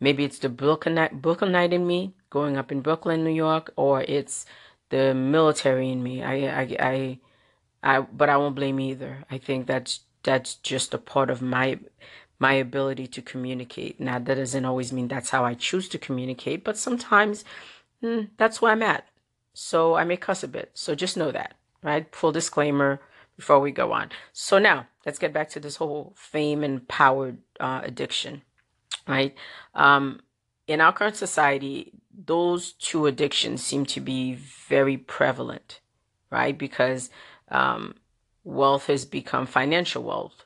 maybe 0.00 0.24
it's 0.24 0.38
the 0.38 0.48
Brooklynite, 0.48 1.20
Brooklynite 1.20 1.72
in 1.72 1.86
me 1.86 2.14
growing 2.30 2.56
up 2.56 2.70
in 2.70 2.80
Brooklyn, 2.80 3.24
New 3.24 3.30
York, 3.30 3.72
or 3.76 4.02
it's 4.02 4.46
the 4.90 5.14
military 5.14 5.90
in 5.90 6.02
me. 6.02 6.22
I, 6.22 6.34
I, 6.34 6.76
I, 6.80 7.18
I, 7.84 8.00
but 8.00 8.28
I 8.28 8.36
won't 8.36 8.56
blame 8.56 8.80
either. 8.80 9.24
I 9.30 9.38
think 9.38 9.66
that's 9.66 10.00
that's 10.22 10.54
just 10.56 10.94
a 10.94 10.98
part 10.98 11.30
of 11.30 11.42
my 11.42 11.78
my 12.38 12.54
ability 12.54 13.06
to 13.08 13.22
communicate. 13.22 14.00
Now 14.00 14.18
that 14.18 14.34
doesn't 14.34 14.64
always 14.64 14.92
mean 14.92 15.08
that's 15.08 15.30
how 15.30 15.44
I 15.44 15.54
choose 15.54 15.88
to 15.90 15.98
communicate, 15.98 16.64
but 16.64 16.76
sometimes 16.76 17.44
mm, 18.02 18.30
that's 18.36 18.60
where 18.60 18.72
I'm 18.72 18.82
at. 18.82 19.06
So 19.52 19.94
I 19.94 20.04
may 20.04 20.16
cuss 20.16 20.42
a 20.42 20.48
bit. 20.48 20.70
So 20.74 20.94
just 20.94 21.16
know 21.16 21.30
that 21.30 21.54
right? 21.84 22.12
Full 22.12 22.32
disclaimer 22.32 23.00
before 23.36 23.60
we 23.60 23.70
go 23.70 23.92
on. 23.92 24.10
So 24.32 24.58
now 24.58 24.88
let's 25.06 25.20
get 25.20 25.32
back 25.32 25.50
to 25.50 25.60
this 25.60 25.76
whole 25.76 26.14
fame 26.16 26.64
and 26.64 26.88
power 26.88 27.36
uh, 27.60 27.82
addiction, 27.84 28.42
right? 29.06 29.34
Um, 29.74 30.20
in 30.66 30.80
our 30.80 30.92
current 30.92 31.16
society, 31.16 31.92
those 32.12 32.72
two 32.72 33.06
addictions 33.06 33.62
seem 33.62 33.84
to 33.86 34.00
be 34.00 34.34
very 34.34 34.96
prevalent, 34.96 35.80
right? 36.30 36.56
Because 36.56 37.10
um, 37.54 37.94
wealth 38.42 38.86
has 38.88 39.04
become 39.04 39.46
financial 39.46 40.02
wealth, 40.02 40.44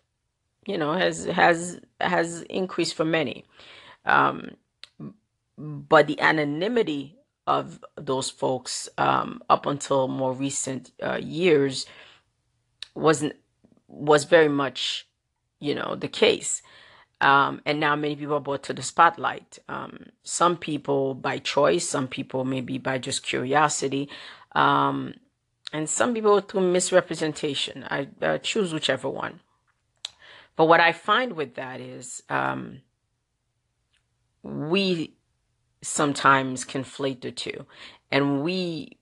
you 0.66 0.78
know, 0.78 0.92
has 0.92 1.24
has 1.24 1.80
has 2.00 2.42
increased 2.42 2.94
for 2.94 3.04
many. 3.04 3.44
Um, 4.04 4.52
but 5.56 6.06
the 6.06 6.20
anonymity 6.20 7.16
of 7.46 7.82
those 7.96 8.30
folks 8.30 8.88
um, 8.98 9.42
up 9.48 9.64
until 9.66 10.06
more 10.06 10.32
recent 10.34 10.92
uh, 11.02 11.18
years 11.20 11.86
wasn't 12.94 13.34
was 13.88 14.24
very 14.24 14.48
much 14.48 15.08
you 15.60 15.74
know 15.74 15.96
the 15.96 16.08
case. 16.08 16.62
Um, 17.20 17.62
and 17.66 17.80
now 17.80 17.96
many 17.96 18.14
people 18.14 18.34
are 18.34 18.40
brought 18.40 18.62
to 18.64 18.72
the 18.72 18.82
spotlight. 18.82 19.58
Um, 19.68 20.06
some 20.22 20.56
people 20.56 21.14
by 21.14 21.38
choice 21.38 21.88
some 21.88 22.06
people 22.06 22.44
maybe 22.44 22.78
by 22.78 22.98
just 22.98 23.24
curiosity. 23.24 24.08
Um, 24.52 25.14
and 25.72 25.88
some 25.88 26.14
people 26.14 26.40
through 26.40 26.72
misrepresentation. 26.72 27.84
I 27.88 28.08
uh, 28.22 28.38
choose 28.38 28.72
whichever 28.72 29.08
one. 29.08 29.40
But 30.56 30.66
what 30.66 30.80
i 30.80 30.92
find 30.92 31.34
with 31.34 31.54
that 31.54 31.80
is 31.80 32.22
um, 32.28 32.80
we 34.42 35.14
sometimes 35.82 36.64
conflate 36.64 37.20
the 37.20 37.30
two. 37.30 37.66
And 38.10 38.42
we 38.42 38.98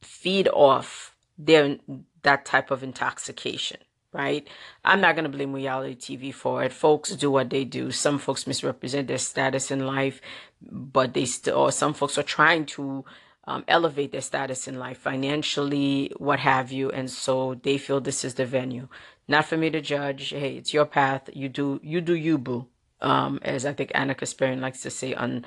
feed 0.00 0.48
off 0.48 1.14
their 1.36 1.76
that 2.22 2.44
type 2.44 2.70
of 2.70 2.82
intoxication 2.82 3.78
right? 4.10 4.48
I'm 4.86 5.02
not 5.02 5.14
going 5.16 5.30
to 5.30 5.36
blame 5.36 5.52
reality 5.52 6.16
tv 6.16 6.32
for 6.32 6.64
it. 6.64 6.72
Folks 6.72 7.14
do 7.14 7.30
what 7.30 7.50
they 7.50 7.64
do. 7.64 7.90
Some 7.90 8.18
folks 8.18 8.46
misrepresent 8.46 9.06
their 9.06 9.18
status 9.18 9.70
in 9.70 9.86
life 9.86 10.22
but 10.60 11.14
they 11.14 11.24
still 11.24 11.58
or 11.58 11.72
some 11.72 11.94
folks 11.94 12.18
are 12.18 12.22
trying 12.22 12.66
to 12.66 13.04
um, 13.48 13.64
elevate 13.66 14.12
their 14.12 14.20
status 14.20 14.68
in 14.68 14.78
life 14.78 14.98
financially 14.98 16.12
what 16.18 16.38
have 16.38 16.70
you 16.70 16.90
and 16.90 17.10
so 17.10 17.54
they 17.62 17.78
feel 17.78 18.00
this 18.00 18.24
is 18.24 18.34
the 18.34 18.44
venue. 18.44 18.88
Not 19.26 19.46
for 19.46 19.56
me 19.56 19.70
to 19.70 19.80
judge. 19.80 20.30
Hey 20.30 20.56
it's 20.58 20.74
your 20.74 20.84
path. 20.84 21.30
You 21.32 21.48
do 21.48 21.80
you 21.82 22.00
do 22.00 22.14
you 22.14 22.36
boo. 22.38 22.66
Um, 23.00 23.38
as 23.42 23.64
I 23.64 23.72
think 23.72 23.90
Ana 23.94 24.14
Kasparian 24.14 24.60
likes 24.60 24.82
to 24.82 24.90
say 24.90 25.14
on 25.14 25.46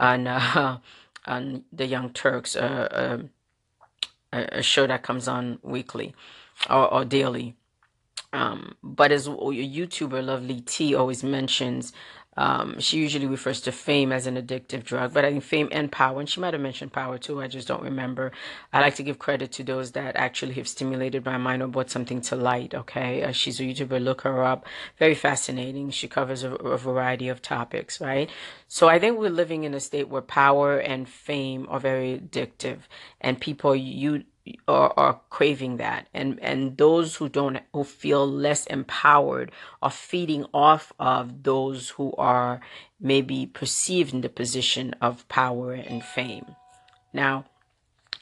on 0.00 0.26
uh, 0.26 0.78
on 1.26 1.64
the 1.72 1.86
Young 1.86 2.10
Turks, 2.10 2.56
uh, 2.56 3.22
uh, 4.32 4.44
a 4.50 4.62
show 4.62 4.86
that 4.86 5.02
comes 5.02 5.28
on 5.28 5.58
weekly 5.62 6.14
or, 6.70 6.92
or 6.92 7.04
daily. 7.04 7.54
Um, 8.32 8.76
but 8.82 9.12
as 9.12 9.26
a 9.26 9.30
YouTuber, 9.30 10.24
Lovely 10.24 10.62
T 10.62 10.94
always 10.94 11.22
mentions, 11.22 11.92
um, 12.36 12.80
she 12.80 12.98
usually 12.98 13.26
refers 13.26 13.60
to 13.62 13.72
fame 13.72 14.10
as 14.10 14.26
an 14.26 14.36
addictive 14.36 14.84
drug, 14.84 15.12
but 15.12 15.24
I 15.24 15.30
think 15.30 15.44
fame 15.44 15.68
and 15.70 15.92
power, 15.92 16.18
and 16.18 16.28
she 16.28 16.40
might 16.40 16.54
have 16.54 16.62
mentioned 16.62 16.92
power 16.92 17.18
too, 17.18 17.42
I 17.42 17.46
just 17.46 17.68
don't 17.68 17.82
remember. 17.82 18.32
I 18.72 18.80
like 18.80 18.94
to 18.96 19.02
give 19.02 19.18
credit 19.18 19.52
to 19.52 19.64
those 19.64 19.92
that 19.92 20.16
actually 20.16 20.54
have 20.54 20.68
stimulated 20.68 21.24
my 21.24 21.36
mind 21.36 21.62
or 21.62 21.68
brought 21.68 21.90
something 21.90 22.20
to 22.22 22.36
light, 22.36 22.74
okay? 22.74 23.22
Uh, 23.22 23.32
she's 23.32 23.60
a 23.60 23.64
YouTuber, 23.64 24.02
look 24.02 24.22
her 24.22 24.42
up. 24.42 24.66
Very 24.98 25.14
fascinating. 25.14 25.90
She 25.90 26.08
covers 26.08 26.42
a, 26.42 26.54
a 26.54 26.78
variety 26.78 27.28
of 27.28 27.42
topics, 27.42 28.00
right? 28.00 28.30
So 28.66 28.88
I 28.88 28.98
think 28.98 29.18
we're 29.18 29.28
living 29.28 29.64
in 29.64 29.74
a 29.74 29.80
state 29.80 30.08
where 30.08 30.22
power 30.22 30.78
and 30.78 31.08
fame 31.08 31.66
are 31.68 31.80
very 31.80 32.18
addictive, 32.18 32.78
and 33.20 33.40
people 33.40 33.76
you 33.76 34.24
are, 34.66 34.92
are 34.96 35.20
craving 35.30 35.76
that. 35.76 36.08
And 36.14 36.38
and 36.40 36.76
those 36.76 37.16
who 37.16 37.28
don't 37.28 37.60
who 37.72 37.84
feel 37.84 38.26
less 38.26 38.66
empowered 38.66 39.52
are 39.80 39.90
feeding 39.90 40.46
off 40.52 40.92
of 40.98 41.42
those 41.42 41.90
who 41.90 42.12
are 42.18 42.60
maybe 43.00 43.46
perceived 43.46 44.14
in 44.14 44.20
the 44.20 44.28
position 44.28 44.94
of 45.00 45.28
power 45.28 45.72
and 45.72 46.02
fame. 46.02 46.56
Now 47.12 47.44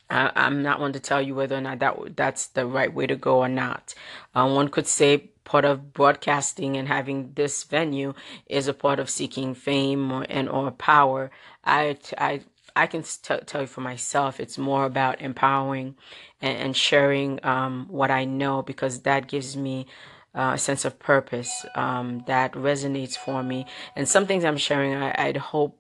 I, 0.08 0.32
i'm 0.34 0.62
not 0.62 0.80
one 0.80 0.92
to 0.92 1.00
tell 1.00 1.22
you 1.22 1.34
whether 1.34 1.56
or 1.56 1.60
not 1.60 1.78
that 1.78 2.16
that's 2.16 2.46
the 2.48 2.66
right 2.66 2.92
way 2.92 3.06
to 3.06 3.16
go 3.16 3.38
or 3.38 3.48
not. 3.48 3.94
Um, 4.34 4.54
one 4.54 4.68
could 4.68 4.86
say 4.86 5.30
part 5.44 5.64
of 5.64 5.92
broadcasting 5.92 6.76
and 6.76 6.88
having 6.88 7.32
this 7.34 7.64
venue 7.64 8.14
is 8.46 8.68
a 8.68 8.74
part 8.74 9.00
of 9.00 9.10
seeking 9.10 9.54
fame 9.54 10.12
or, 10.12 10.26
and 10.28 10.48
or 10.48 10.70
power. 10.70 11.30
I 11.64 11.98
i 12.18 12.40
I 12.80 12.87
can 12.87 13.02
t- 13.02 13.37
tell 13.44 13.60
you 13.60 13.66
for 13.66 13.82
myself, 13.82 14.40
it's 14.40 14.56
more 14.56 14.87
about 14.87 15.20
empowering 15.20 15.96
and, 16.40 16.56
and 16.56 16.76
sharing 16.76 17.38
um, 17.44 17.87
what 17.90 18.10
I 18.10 18.25
know 18.25 18.62
because 18.62 19.00
that 19.00 19.28
gives 19.28 19.54
me 19.54 19.87
uh, 20.34 20.52
a 20.54 20.58
sense 20.58 20.87
of 20.87 20.99
purpose 20.99 21.66
um, 21.75 22.25
that 22.26 22.52
resonates 22.54 23.18
for 23.18 23.42
me. 23.42 23.66
And 23.94 24.08
some 24.08 24.26
things 24.26 24.46
I'm 24.46 24.56
sharing, 24.56 24.94
I, 24.94 25.26
would 25.26 25.37
hope 25.37 25.78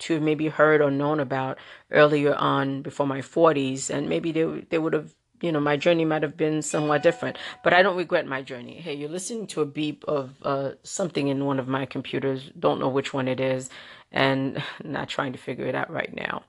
to 0.00 0.20
maybe 0.20 0.46
heard 0.46 0.80
or 0.80 0.92
known 0.92 1.18
about 1.18 1.58
earlier 1.90 2.36
on 2.36 2.82
before 2.82 3.08
my 3.08 3.20
40s, 3.20 3.90
and 3.90 4.08
maybe 4.08 4.30
they 4.30 4.44
they 4.70 4.78
would 4.78 4.92
have. 4.92 5.14
You 5.40 5.52
know, 5.52 5.60
my 5.60 5.76
journey 5.76 6.04
might 6.04 6.24
have 6.24 6.36
been 6.36 6.62
somewhat 6.62 7.04
different, 7.04 7.38
but 7.62 7.72
I 7.72 7.80
don't 7.82 7.96
regret 7.96 8.26
my 8.26 8.42
journey. 8.42 8.74
Hey, 8.80 8.94
you're 8.94 9.08
listening 9.08 9.46
to 9.48 9.60
a 9.60 9.66
beep 9.66 10.04
of 10.08 10.34
uh, 10.42 10.72
something 10.82 11.28
in 11.28 11.44
one 11.44 11.60
of 11.60 11.68
my 11.68 11.86
computers. 11.86 12.50
Don't 12.58 12.80
know 12.80 12.88
which 12.88 13.14
one 13.14 13.28
it 13.28 13.38
is 13.38 13.70
and 14.12 14.62
not 14.84 15.08
trying 15.08 15.32
to 15.32 15.38
figure 15.38 15.66
it 15.66 15.74
out 15.74 15.90
right 15.90 16.14
now. 16.14 16.42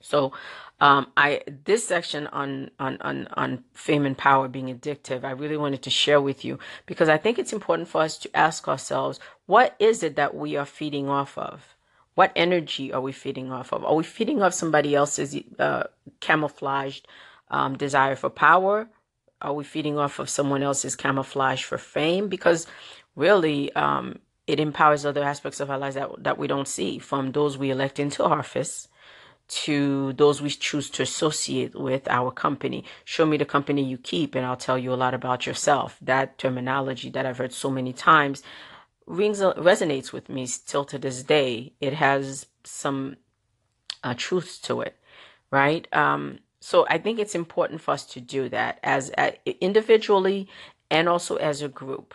So, 0.00 0.32
um, 0.80 1.08
I 1.16 1.42
this 1.64 1.86
section 1.86 2.26
on, 2.28 2.70
on 2.78 2.96
on 3.02 3.28
on 3.34 3.64
fame 3.74 4.06
and 4.06 4.16
power 4.16 4.48
being 4.48 4.74
addictive, 4.74 5.24
I 5.24 5.32
really 5.32 5.58
wanted 5.58 5.82
to 5.82 5.90
share 5.90 6.22
with 6.22 6.42
you 6.42 6.58
because 6.86 7.08
I 7.10 7.18
think 7.18 7.38
it's 7.38 7.52
important 7.52 7.88
for 7.88 8.00
us 8.00 8.16
to 8.18 8.34
ask 8.34 8.66
ourselves, 8.66 9.20
what 9.44 9.76
is 9.78 10.02
it 10.02 10.16
that 10.16 10.34
we 10.34 10.56
are 10.56 10.64
feeding 10.64 11.10
off 11.10 11.36
of? 11.36 11.76
What 12.14 12.32
energy 12.34 12.92
are 12.92 13.00
we 13.00 13.12
feeding 13.12 13.52
off 13.52 13.72
of? 13.72 13.84
Are 13.84 13.94
we 13.94 14.04
feeding 14.04 14.42
off 14.42 14.54
somebody 14.54 14.94
else's 14.94 15.36
uh, 15.58 15.84
camouflaged 16.20 17.06
um, 17.50 17.76
desire 17.76 18.16
for 18.16 18.30
power? 18.30 18.88
Are 19.42 19.54
we 19.54 19.64
feeding 19.64 19.98
off 19.98 20.18
of 20.18 20.28
someone 20.28 20.62
else's 20.62 20.96
camouflage 20.96 21.62
for 21.62 21.78
fame? 21.78 22.28
Because 22.28 22.66
really, 23.16 23.72
um, 23.74 24.18
it 24.46 24.60
empowers 24.60 25.06
other 25.06 25.22
aspects 25.22 25.60
of 25.60 25.70
our 25.70 25.78
lives 25.78 25.94
that, 25.94 26.10
that 26.22 26.38
we 26.38 26.46
don't 26.46 26.68
see, 26.68 26.98
from 26.98 27.32
those 27.32 27.58
we 27.58 27.70
elect 27.70 27.98
into 27.98 28.24
office 28.24 28.88
to 29.50 30.12
those 30.12 30.40
we 30.40 30.48
choose 30.48 30.88
to 30.90 31.02
associate 31.02 31.74
with 31.74 32.06
our 32.08 32.30
company. 32.30 32.84
Show 33.04 33.26
me 33.26 33.36
the 33.36 33.44
company 33.44 33.82
you 33.82 33.98
keep, 33.98 34.36
and 34.36 34.46
I'll 34.46 34.56
tell 34.56 34.78
you 34.78 34.92
a 34.92 34.94
lot 34.94 35.12
about 35.12 35.44
yourself. 35.44 35.98
That 36.00 36.38
terminology 36.38 37.10
that 37.10 37.26
I've 37.26 37.38
heard 37.38 37.52
so 37.52 37.68
many 37.68 37.92
times 37.92 38.44
rings 39.06 39.40
resonates 39.40 40.12
with 40.12 40.28
me 40.28 40.46
still 40.46 40.84
to 40.84 40.98
this 40.98 41.24
day. 41.24 41.72
It 41.80 41.94
has 41.94 42.46
some 42.62 43.16
uh, 44.04 44.14
truth 44.16 44.60
to 44.62 44.82
it, 44.82 44.96
right? 45.50 45.88
Um, 45.92 46.38
so 46.60 46.86
I 46.88 46.98
think 46.98 47.18
it's 47.18 47.34
important 47.34 47.80
for 47.80 47.90
us 47.92 48.04
to 48.06 48.20
do 48.20 48.48
that 48.50 48.78
as 48.84 49.10
uh, 49.18 49.32
individually 49.60 50.48
and 50.90 51.08
also 51.08 51.36
as 51.36 51.60
a 51.60 51.68
group 51.68 52.14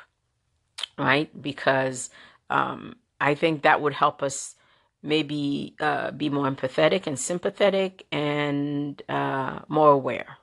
right? 0.98 1.30
Because 1.42 2.10
um, 2.50 2.96
I 3.20 3.36
think 3.36 3.64
that 3.64 3.82
would 3.82 3.94
help 3.94 4.24
us 4.24 4.56
maybe 5.02 5.76
uh, 5.80 6.12
be 6.12 6.30
more 6.30 6.50
empathetic 6.50 7.08
and 7.08 7.20
sympathetic 7.20 8.06
and 8.12 9.02
uh, 9.08 9.60
more 9.68 9.92
aware. 9.92 10.38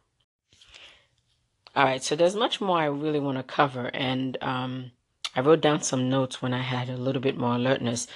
All 1.75 1.85
right, 1.85 2.03
so 2.03 2.15
there's 2.15 2.37
much 2.37 2.61
more 2.61 2.79
I 2.79 2.85
really 2.85 3.19
want 3.19 3.39
to 3.39 3.43
cover, 3.43 3.91
and 3.95 4.37
um, 4.43 4.91
I 5.35 5.41
wrote 5.41 5.63
down 5.63 5.83
some 5.83 6.11
notes 6.11 6.43
when 6.43 6.53
I 6.53 6.61
had 6.61 6.91
a 6.91 6.99
little 6.99 7.23
bit 7.23 7.39
more 7.39 7.55
alertness. 7.55 8.07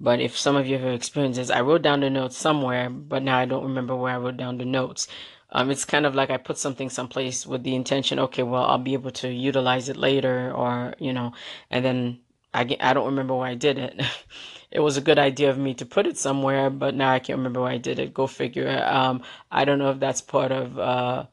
But 0.00 0.20
if 0.20 0.36
some 0.36 0.56
of 0.56 0.66
you 0.66 0.78
have 0.78 0.94
experienced 0.94 1.38
this, 1.38 1.50
I 1.50 1.60
wrote 1.60 1.82
down 1.82 2.00
the 2.00 2.10
notes 2.10 2.36
somewhere, 2.36 2.90
but 2.90 3.22
now 3.22 3.38
I 3.38 3.44
don't 3.44 3.62
remember 3.62 3.94
where 3.94 4.14
I 4.14 4.18
wrote 4.18 4.38
down 4.38 4.58
the 4.58 4.64
notes. 4.64 5.06
Um, 5.54 5.70
it's 5.70 5.84
kind 5.84 6.04
of 6.04 6.14
like 6.14 6.30
I 6.30 6.36
put 6.36 6.58
something 6.58 6.90
someplace 6.90 7.46
with 7.46 7.62
the 7.62 7.76
intention, 7.76 8.18
okay, 8.18 8.42
well, 8.42 8.64
I'll 8.64 8.78
be 8.78 8.94
able 8.94 9.12
to 9.12 9.28
utilize 9.28 9.88
it 9.88 9.96
later, 9.96 10.52
or, 10.52 10.94
you 10.98 11.12
know, 11.12 11.32
and 11.70 11.84
then 11.84 12.20
I, 12.52 12.76
I 12.80 12.92
don't 12.92 13.06
remember 13.06 13.34
why 13.34 13.50
I 13.50 13.54
did 13.54 13.78
it. 13.78 14.00
it 14.70 14.80
was 14.80 14.96
a 14.96 15.00
good 15.00 15.18
idea 15.18 15.50
of 15.50 15.58
me 15.58 15.74
to 15.74 15.86
put 15.86 16.06
it 16.06 16.18
somewhere, 16.18 16.70
but 16.70 16.94
now 16.96 17.10
I 17.12 17.20
can't 17.20 17.38
remember 17.38 17.60
why 17.60 17.72
I 17.72 17.78
did 17.78 17.98
it. 18.00 18.12
Go 18.14 18.26
figure. 18.26 18.84
Um, 18.86 19.22
I 19.50 19.64
don't 19.64 19.78
know 19.78 19.90
if 19.90 20.00
that's 20.00 20.20
part 20.20 20.52
of, 20.52 20.78
uh, 20.78 21.26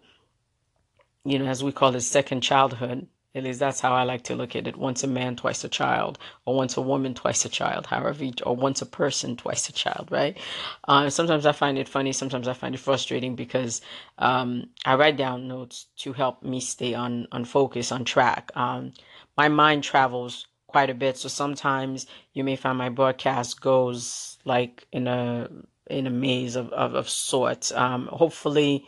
you 1.26 1.40
know, 1.40 1.46
as 1.46 1.64
we 1.64 1.72
call 1.72 1.96
it, 1.96 2.02
second 2.02 2.42
childhood. 2.42 3.08
At 3.34 3.44
least 3.44 3.60
that's 3.60 3.80
how 3.80 3.94
I 3.94 4.04
like 4.04 4.24
to 4.24 4.36
look 4.36 4.58
at 4.58 4.68
it. 4.68 4.76
Once 4.76 5.06
a 5.06 5.08
man, 5.08 5.38
twice 5.38 5.64
a 5.64 5.70
child, 5.70 6.20
or 6.46 6.54
once 6.54 6.76
a 6.76 6.82
woman, 6.82 7.14
twice 7.14 7.46
a 7.46 7.50
child, 7.50 7.86
however, 7.86 8.26
or 8.46 8.56
once 8.58 8.82
a 8.82 8.86
person, 8.86 9.38
twice 9.38 9.70
a 9.70 9.72
child, 9.72 10.10
right? 10.12 10.38
Uh, 10.86 11.10
sometimes 11.10 11.46
I 11.46 11.54
find 11.54 11.78
it 11.78 11.88
funny. 11.88 12.12
Sometimes 12.12 12.50
I 12.50 12.54
find 12.54 12.76
it 12.76 12.80
frustrating 12.80 13.36
because 13.36 13.80
um, 14.18 14.70
I 14.86 14.96
write 14.96 15.16
down 15.16 15.48
notes 15.48 15.88
to 16.00 16.12
help 16.12 16.44
me 16.44 16.60
stay 16.60 16.94
on 16.94 17.28
on 17.32 17.46
focus, 17.46 17.94
on 17.94 18.04
track. 18.04 18.52
Um, 18.54 18.92
my 19.38 19.48
mind 19.48 19.86
travels 19.86 20.48
quite 20.68 20.90
a 20.90 20.94
bit, 20.94 21.18
so 21.18 21.30
sometimes 21.30 22.08
you 22.34 22.44
may 22.44 22.58
find 22.58 22.78
my 22.78 22.90
broadcast 22.90 23.62
goes 23.62 24.38
like 24.44 24.88
in 24.92 25.08
a 25.08 25.50
in 25.90 26.06
a 26.06 26.10
maze 26.10 26.58
of 26.58 26.74
of, 26.74 26.96
of 26.96 27.10
sorts. 27.10 27.72
Um, 27.72 28.08
hopefully, 28.08 28.86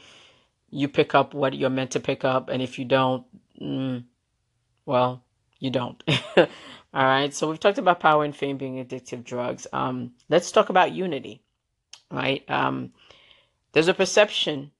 you 0.69 0.89
pick 0.89 1.15
up 1.15 1.33
what 1.33 1.53
you're 1.53 1.69
meant 1.69 1.91
to 1.91 2.01
pick 2.01 2.25
up, 2.25 2.49
and 2.49 2.61
if 2.61 2.77
you 2.77 2.83
don't. 2.83 3.25
Mm, 3.61 4.03
well, 4.85 5.23
you 5.59 5.69
don't. 5.69 6.01
All 6.37 6.47
right. 6.93 7.33
So 7.33 7.49
we've 7.49 7.59
talked 7.59 7.77
about 7.77 7.99
power 7.99 8.23
and 8.23 8.35
fame 8.35 8.57
being 8.57 8.83
addictive 8.83 9.23
drugs. 9.23 9.65
Um, 9.73 10.11
let's 10.29 10.51
talk 10.51 10.69
about 10.69 10.91
unity. 10.91 11.41
Right. 12.11 12.47
Um, 12.49 12.91
there's 13.71 13.87
a 13.87 13.93
perception 13.93 14.71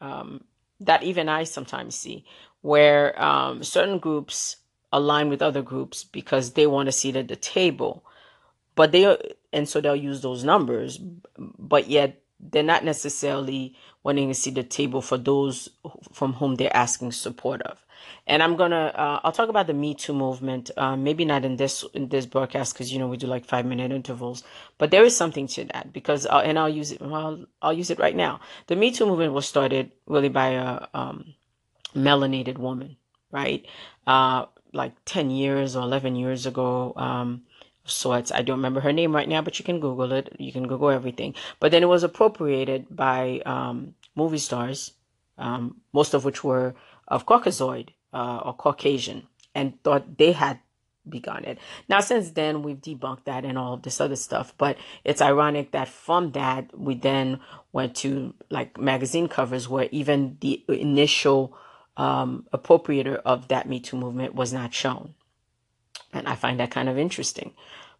um, 0.00 0.44
that 0.80 1.02
even 1.02 1.28
I 1.28 1.44
sometimes 1.44 1.94
see 1.94 2.24
where 2.60 3.20
um, 3.22 3.62
certain 3.62 3.98
groups 3.98 4.56
align 4.92 5.28
with 5.28 5.42
other 5.42 5.62
groups 5.62 6.04
because 6.04 6.52
they 6.52 6.66
want 6.66 6.88
a 6.88 6.92
seat 6.92 7.16
at 7.16 7.28
the 7.28 7.36
table, 7.36 8.04
but 8.74 8.92
they 8.92 9.16
and 9.52 9.68
so 9.68 9.80
they'll 9.80 9.96
use 9.96 10.20
those 10.20 10.44
numbers, 10.44 10.98
but 11.38 11.88
yet 11.88 12.22
they're 12.40 12.62
not 12.62 12.84
necessarily 12.84 13.74
wanting 14.02 14.28
to 14.28 14.34
see 14.34 14.50
the 14.50 14.62
table 14.62 15.00
for 15.00 15.16
those 15.16 15.68
from 16.12 16.34
whom 16.34 16.56
they're 16.56 16.76
asking 16.76 17.12
support 17.12 17.62
of 17.62 17.83
and 18.26 18.42
I'm 18.42 18.56
gonna 18.56 18.92
uh, 18.94 19.20
I'll 19.22 19.32
talk 19.32 19.48
about 19.48 19.66
the 19.66 19.74
Me 19.74 19.94
Too 19.94 20.12
movement. 20.12 20.70
Uh, 20.76 20.96
maybe 20.96 21.24
not 21.24 21.44
in 21.44 21.56
this 21.56 21.84
in 21.94 22.08
this 22.08 22.26
broadcast 22.26 22.74
because 22.74 22.92
you 22.92 22.98
know 22.98 23.08
we 23.08 23.16
do 23.16 23.26
like 23.26 23.44
five 23.44 23.66
minute 23.66 23.92
intervals, 23.92 24.44
but 24.78 24.90
there 24.90 25.04
is 25.04 25.16
something 25.16 25.46
to 25.48 25.64
that 25.72 25.92
because 25.92 26.26
uh, 26.26 26.42
and 26.44 26.58
I'll 26.58 26.68
use 26.68 26.92
it. 26.92 27.00
Well, 27.00 27.46
I'll 27.62 27.72
use 27.72 27.90
it 27.90 27.98
right 27.98 28.16
now. 28.16 28.40
The 28.66 28.76
Me 28.76 28.90
Too 28.90 29.06
movement 29.06 29.32
was 29.32 29.46
started 29.46 29.92
really 30.06 30.28
by 30.28 30.48
a 30.50 30.86
um, 30.94 31.34
melanated 31.94 32.58
woman, 32.58 32.96
right? 33.30 33.66
Uh, 34.06 34.46
like 34.72 34.92
ten 35.04 35.30
years 35.30 35.76
or 35.76 35.82
eleven 35.82 36.16
years 36.16 36.46
ago. 36.46 36.92
Um, 36.96 37.42
sorts. 37.86 38.32
I 38.32 38.42
don't 38.42 38.58
remember 38.58 38.80
her 38.80 38.92
name 38.92 39.14
right 39.14 39.28
now, 39.28 39.42
but 39.42 39.58
you 39.58 39.64
can 39.64 39.80
Google 39.80 40.12
it. 40.12 40.34
You 40.38 40.52
can 40.52 40.66
Google 40.66 40.90
everything. 40.90 41.34
But 41.60 41.70
then 41.70 41.82
it 41.82 41.86
was 41.86 42.02
appropriated 42.02 42.86
by 42.90 43.42
um, 43.44 43.94
movie 44.14 44.38
stars, 44.38 44.92
um, 45.38 45.80
most 45.92 46.14
of 46.14 46.24
which 46.24 46.42
were 46.42 46.74
of 47.08 47.26
Caucasoid 47.26 47.90
uh, 48.12 48.40
or 48.44 48.54
Caucasian 48.54 49.26
and 49.54 49.82
thought 49.82 50.18
they 50.18 50.32
had 50.32 50.60
begun 51.08 51.44
it. 51.44 51.58
Now, 51.88 52.00
since 52.00 52.30
then, 52.30 52.62
we've 52.62 52.80
debunked 52.80 53.24
that 53.24 53.44
and 53.44 53.58
all 53.58 53.74
of 53.74 53.82
this 53.82 54.00
other 54.00 54.16
stuff, 54.16 54.54
but 54.56 54.76
it's 55.04 55.20
ironic 55.20 55.72
that 55.72 55.88
from 55.88 56.32
that, 56.32 56.76
we 56.78 56.94
then 56.94 57.40
went 57.72 57.94
to 57.96 58.34
like 58.50 58.78
magazine 58.78 59.28
covers 59.28 59.68
where 59.68 59.88
even 59.92 60.38
the 60.40 60.64
initial 60.68 61.56
um, 61.96 62.46
appropriator 62.52 63.16
of 63.24 63.48
that 63.48 63.68
Me 63.68 63.80
Too 63.80 63.96
movement 63.96 64.34
was 64.34 64.52
not 64.52 64.74
shown. 64.74 65.14
And 66.12 66.26
I 66.26 66.34
find 66.34 66.60
that 66.60 66.70
kind 66.70 66.88
of 66.88 66.98
interesting. 66.98 67.52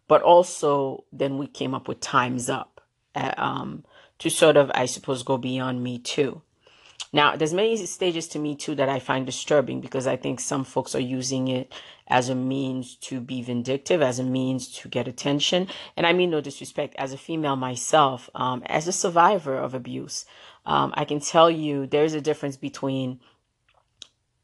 But 0.07 0.21
also, 0.21 1.03
then 1.11 1.37
we 1.37 1.47
came 1.47 1.73
up 1.73 1.87
with 1.87 1.99
Time's 1.99 2.49
Up 2.49 2.81
uh, 3.15 3.33
um, 3.37 3.83
to 4.19 4.29
sort 4.29 4.57
of, 4.57 4.71
I 4.73 4.85
suppose, 4.85 5.23
go 5.23 5.37
beyond 5.37 5.83
Me 5.83 5.99
Too. 5.99 6.41
Now, 7.15 7.37
there's 7.37 7.53
many 7.53 7.77
stages 7.85 8.27
to 8.27 8.39
me 8.39 8.57
too 8.57 8.75
that 8.75 8.89
I 8.89 8.99
find 8.99 9.25
disturbing 9.25 9.79
because 9.79 10.05
I 10.05 10.17
think 10.17 10.41
some 10.41 10.65
folks 10.65 10.93
are 10.95 10.99
using 10.99 11.47
it 11.47 11.71
as 12.09 12.27
a 12.27 12.35
means 12.35 12.97
to 13.07 13.21
be 13.21 13.41
vindictive, 13.41 14.01
as 14.01 14.19
a 14.19 14.23
means 14.23 14.67
to 14.79 14.89
get 14.89 15.07
attention. 15.07 15.69
And 15.95 16.05
I 16.05 16.11
mean 16.11 16.29
no 16.29 16.41
disrespect. 16.41 16.93
As 16.97 17.13
a 17.13 17.17
female 17.17 17.55
myself, 17.55 18.29
um, 18.35 18.63
as 18.65 18.89
a 18.89 18.91
survivor 18.91 19.55
of 19.57 19.73
abuse, 19.73 20.25
um, 20.65 20.93
I 20.97 21.05
can 21.05 21.21
tell 21.21 21.49
you 21.49 21.87
there's 21.87 22.13
a 22.13 22.19
difference 22.19 22.57
between 22.57 23.21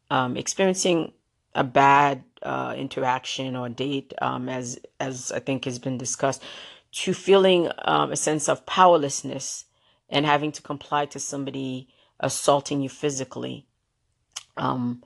um, 0.09 0.37
experiencing 0.37 1.11
a 1.53 1.65
bad 1.65 2.23
uh, 2.41 2.73
interaction 2.77 3.57
or 3.57 3.67
date, 3.67 4.13
um, 4.21 4.47
as 4.47 4.79
as 4.97 5.33
I 5.33 5.39
think 5.39 5.65
has 5.65 5.77
been 5.77 5.97
discussed, 5.97 6.41
to 7.03 7.13
feeling 7.13 7.69
um, 7.83 8.13
a 8.13 8.15
sense 8.15 8.47
of 8.47 8.65
powerlessness 8.65 9.65
and 10.09 10.25
having 10.25 10.53
to 10.53 10.61
comply 10.61 11.05
to 11.07 11.19
somebody 11.19 11.89
assaulting 12.21 12.81
you 12.81 12.89
physically, 12.89 13.65
um, 14.55 15.03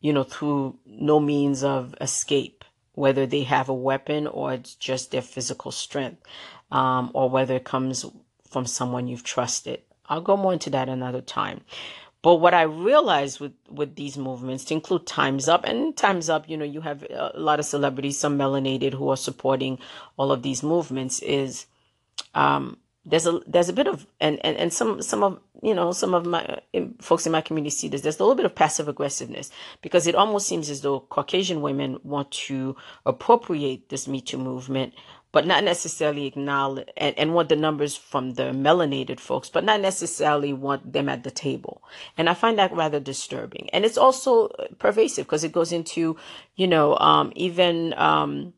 you 0.00 0.12
know, 0.12 0.22
through 0.22 0.78
no 0.86 1.18
means 1.18 1.64
of 1.64 1.94
escape, 2.00 2.64
whether 2.92 3.26
they 3.26 3.42
have 3.42 3.68
a 3.68 3.74
weapon 3.74 4.26
or 4.26 4.52
it's 4.52 4.74
just 4.74 5.10
their 5.10 5.22
physical 5.22 5.72
strength, 5.72 6.22
um, 6.70 7.10
or 7.14 7.28
whether 7.28 7.56
it 7.56 7.64
comes 7.64 8.06
from 8.48 8.66
someone 8.66 9.08
you've 9.08 9.24
trusted. 9.24 9.82
I'll 10.08 10.20
go 10.20 10.36
more 10.36 10.52
into 10.52 10.70
that 10.70 10.88
another 10.88 11.20
time. 11.20 11.62
But 12.22 12.36
what 12.36 12.52
I 12.52 12.62
realized 12.62 13.40
with, 13.40 13.54
with 13.70 13.96
these 13.96 14.18
movements, 14.18 14.64
to 14.66 14.74
include 14.74 15.06
Time's 15.06 15.48
Up, 15.48 15.64
and 15.64 15.96
Time's 15.96 16.28
Up, 16.28 16.48
you 16.48 16.56
know, 16.56 16.66
you 16.66 16.82
have 16.82 17.02
a 17.04 17.32
lot 17.34 17.58
of 17.58 17.64
celebrities, 17.64 18.18
some 18.18 18.36
melanated, 18.36 18.92
who 18.92 19.08
are 19.08 19.16
supporting 19.16 19.78
all 20.18 20.30
of 20.30 20.42
these 20.42 20.62
movements, 20.62 21.20
is 21.20 21.64
um, 22.34 22.76
there's 23.10 23.26
a 23.26 23.40
there's 23.46 23.68
a 23.68 23.72
bit 23.72 23.86
of 23.86 24.06
and, 24.20 24.44
and 24.44 24.56
and 24.56 24.72
some 24.72 25.02
some 25.02 25.22
of 25.22 25.40
you 25.62 25.74
know 25.74 25.92
some 25.92 26.14
of 26.14 26.24
my 26.24 26.60
folks 27.00 27.26
in 27.26 27.32
my 27.32 27.40
community 27.40 27.70
see 27.70 27.88
this 27.88 28.02
there's 28.02 28.18
a 28.18 28.22
little 28.22 28.36
bit 28.36 28.46
of 28.46 28.54
passive 28.54 28.88
aggressiveness 28.88 29.50
because 29.82 30.06
it 30.06 30.14
almost 30.14 30.46
seems 30.46 30.70
as 30.70 30.80
though 30.80 31.00
caucasian 31.00 31.60
women 31.60 31.98
want 32.02 32.30
to 32.30 32.76
appropriate 33.04 33.88
this 33.88 34.08
me 34.08 34.20
too 34.20 34.38
movement 34.38 34.94
but 35.32 35.46
not 35.46 35.62
necessarily 35.62 36.26
acknowledge 36.26 36.88
and, 36.96 37.16
and 37.18 37.34
want 37.34 37.48
the 37.48 37.56
numbers 37.56 37.96
from 37.96 38.32
the 38.32 38.44
melanated 38.44 39.20
folks 39.20 39.48
but 39.48 39.64
not 39.64 39.80
necessarily 39.80 40.52
want 40.52 40.92
them 40.92 41.08
at 41.08 41.24
the 41.24 41.30
table. 41.30 41.82
And 42.16 42.28
i 42.28 42.34
find 42.34 42.58
that 42.58 42.72
rather 42.72 43.00
disturbing. 43.00 43.68
And 43.72 43.84
it's 43.84 43.98
also 43.98 44.48
pervasive 44.78 45.26
because 45.26 45.44
it 45.44 45.52
goes 45.52 45.72
into 45.72 46.16
you 46.56 46.66
know 46.66 46.96
um, 46.96 47.32
even 47.36 47.94
um, 47.94 48.54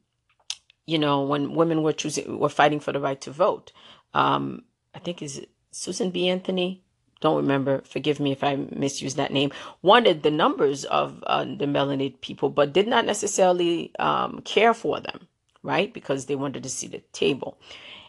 you 0.87 0.99
know 0.99 1.23
when 1.23 1.55
women 1.55 1.83
were 1.83 1.93
choosing 1.93 2.39
were 2.39 2.49
fighting 2.49 2.81
for 2.81 2.93
the 2.93 3.01
right 3.01 3.21
to 3.23 3.31
vote 3.31 3.73
um, 4.15 4.65
I 4.95 4.99
think 4.99 5.23
is 5.23 5.45
Susan 5.71 6.11
B. 6.11 6.29
Anthony. 6.29 6.83
Don't 7.21 7.37
remember. 7.37 7.83
Forgive 7.83 8.19
me 8.19 8.33
if 8.33 8.43
I 8.43 8.57
misuse 8.57 9.15
that 9.15 9.33
name. 9.33 9.53
Wanted 9.81 10.23
the 10.23 10.31
numbers 10.31 10.85
of 10.85 11.23
uh, 11.27 11.45
the 11.45 11.67
melanated 11.67 12.21
people, 12.21 12.51
but 12.51 12.73
did 12.73 12.89
not 12.89 13.07
necessarily 13.07 13.93
um, 13.99 14.41
care 14.45 14.75
for 14.75 14.99
them, 15.01 15.29
right? 15.63 15.93
Because 15.95 16.27
they 16.27 16.35
wanted 16.35 16.65
to 16.65 16.69
see 16.69 16.89
the 16.89 16.99
table. 17.13 17.59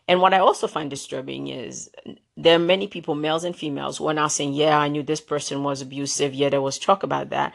And 0.07 0.19
what 0.19 0.33
I 0.33 0.39
also 0.39 0.67
find 0.67 0.89
disturbing 0.89 1.47
is 1.47 1.89
there 2.35 2.55
are 2.55 2.59
many 2.59 2.87
people, 2.87 3.15
males 3.15 3.45
and 3.45 3.55
females, 3.55 3.97
who 3.97 4.07
are 4.07 4.13
now 4.13 4.27
saying, 4.27 4.53
Yeah, 4.53 4.77
I 4.77 4.89
knew 4.89 5.03
this 5.03 5.21
person 5.21 5.63
was 5.63 5.81
abusive. 5.81 6.33
Yeah, 6.33 6.49
there 6.49 6.61
was 6.61 6.77
talk 6.77 7.03
about 7.03 7.29
that. 7.29 7.53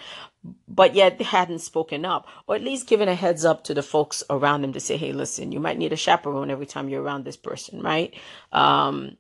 But 0.69 0.95
yet 0.95 1.19
they 1.19 1.25
hadn't 1.25 1.61
spoken 1.61 2.05
up, 2.05 2.27
or 2.47 2.57
at 2.57 2.63
least 2.65 2.89
given 2.89 3.09
a 3.09 3.15
heads 3.15 3.45
up 3.45 3.65
to 3.65 3.75
the 3.75 3.83
folks 3.83 4.23
around 4.31 4.63
them 4.63 4.73
to 4.75 4.81
say, 4.81 4.97
Hey, 4.97 5.13
listen, 5.13 5.53
you 5.53 5.61
might 5.61 5.79
need 5.79 5.93
a 5.93 5.97
chaperone 5.97 6.51
every 6.51 6.67
time 6.67 6.89
you're 6.89 7.03
around 7.03 7.25
this 7.25 7.37
person, 7.37 7.83
right? 7.83 8.15
Um, 8.53 9.17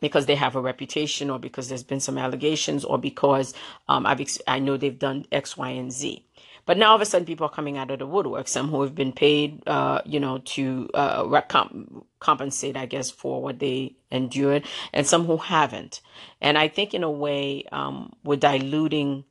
because 0.00 0.26
they 0.26 0.36
have 0.36 0.56
a 0.56 0.62
reputation, 0.62 1.30
or 1.30 1.40
because 1.40 1.68
there's 1.68 1.84
been 1.84 2.00
some 2.00 2.18
allegations, 2.18 2.84
or 2.84 2.98
because 2.98 3.54
um, 3.88 4.06
I've 4.06 4.20
ex- 4.20 4.40
I 4.46 4.60
know 4.60 4.76
they've 4.76 4.98
done 4.98 5.26
X, 5.32 5.56
Y, 5.56 5.70
and 5.70 5.92
Z. 5.92 6.24
But 6.66 6.78
now 6.78 6.90
all 6.90 6.96
of 6.96 7.02
a 7.02 7.06
sudden, 7.06 7.26
people 7.26 7.46
are 7.46 7.50
coming 7.52 7.78
out 7.78 7.90
of 7.90 8.00
the 8.00 8.06
woodwork. 8.06 8.48
Some 8.48 8.68
who 8.70 8.82
have 8.82 8.94
been 8.94 9.12
paid, 9.12 9.66
uh, 9.68 10.02
you 10.06 10.20
know, 10.20 10.38
to 10.38 10.90
uh, 10.94 11.42
comp- 11.42 12.06
compensate, 12.20 12.76
I 12.76 12.86
guess, 12.86 13.10
for 13.10 13.42
what 13.42 13.58
they 13.58 13.96
endured, 14.12 14.64
and 14.92 15.06
some 15.06 15.26
who 15.26 15.38
haven't. 15.38 16.02
And 16.42 16.58
I 16.58 16.68
think, 16.68 16.94
in 16.94 17.04
a 17.04 17.10
way, 17.10 17.64
um, 17.72 18.12
we're 18.24 18.36
diluting 18.36 19.24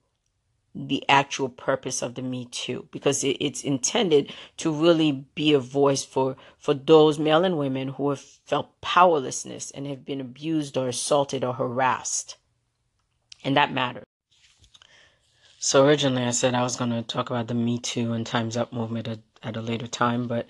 the 0.76 1.04
actual 1.10 1.50
purpose 1.50 2.02
of 2.02 2.16
the 2.16 2.22
Me 2.22 2.46
Too 2.46 2.88
because 2.92 3.24
it, 3.24 3.38
it's 3.40 3.64
intended 3.64 4.32
to 4.58 4.72
really 4.72 5.26
be 5.34 5.54
a 5.54 5.60
voice 5.60 6.04
for 6.04 6.36
for 6.58 6.74
those 6.74 7.18
male 7.18 7.44
and 7.44 7.58
women 7.58 7.90
who 7.90 8.10
have 8.10 8.20
felt 8.20 8.80
powerlessness 8.82 9.72
and 9.72 9.88
have 9.88 10.06
been 10.06 10.22
abused 10.22 10.78
or 10.78 10.88
assaulted 10.88 11.44
or 11.44 11.54
harassed, 11.54 12.38
and 13.44 13.58
that 13.58 13.74
matters. 13.74 14.04
So 15.60 15.86
originally, 15.86 16.24
I 16.24 16.32
said 16.32 16.54
I 16.54 16.62
was 16.62 16.76
going 16.76 16.92
to 16.92 17.02
talk 17.02 17.32
about 17.32 17.48
the 17.48 17.56
Me 17.56 17.80
Too 17.80 18.14
and 18.14 18.26
Times 18.26 18.56
Up 18.56 18.72
movement 18.72 19.08
at, 19.08 19.20
at 19.42 19.58
a 19.58 19.62
later 19.62 19.88
time, 19.88 20.28
but 20.28 20.46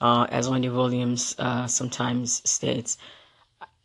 uh, 0.00 0.26
as 0.28 0.48
Wendy 0.48 0.68
Williams 0.68 1.34
uh, 1.38 1.66
sometimes 1.66 2.48
states, 2.48 2.98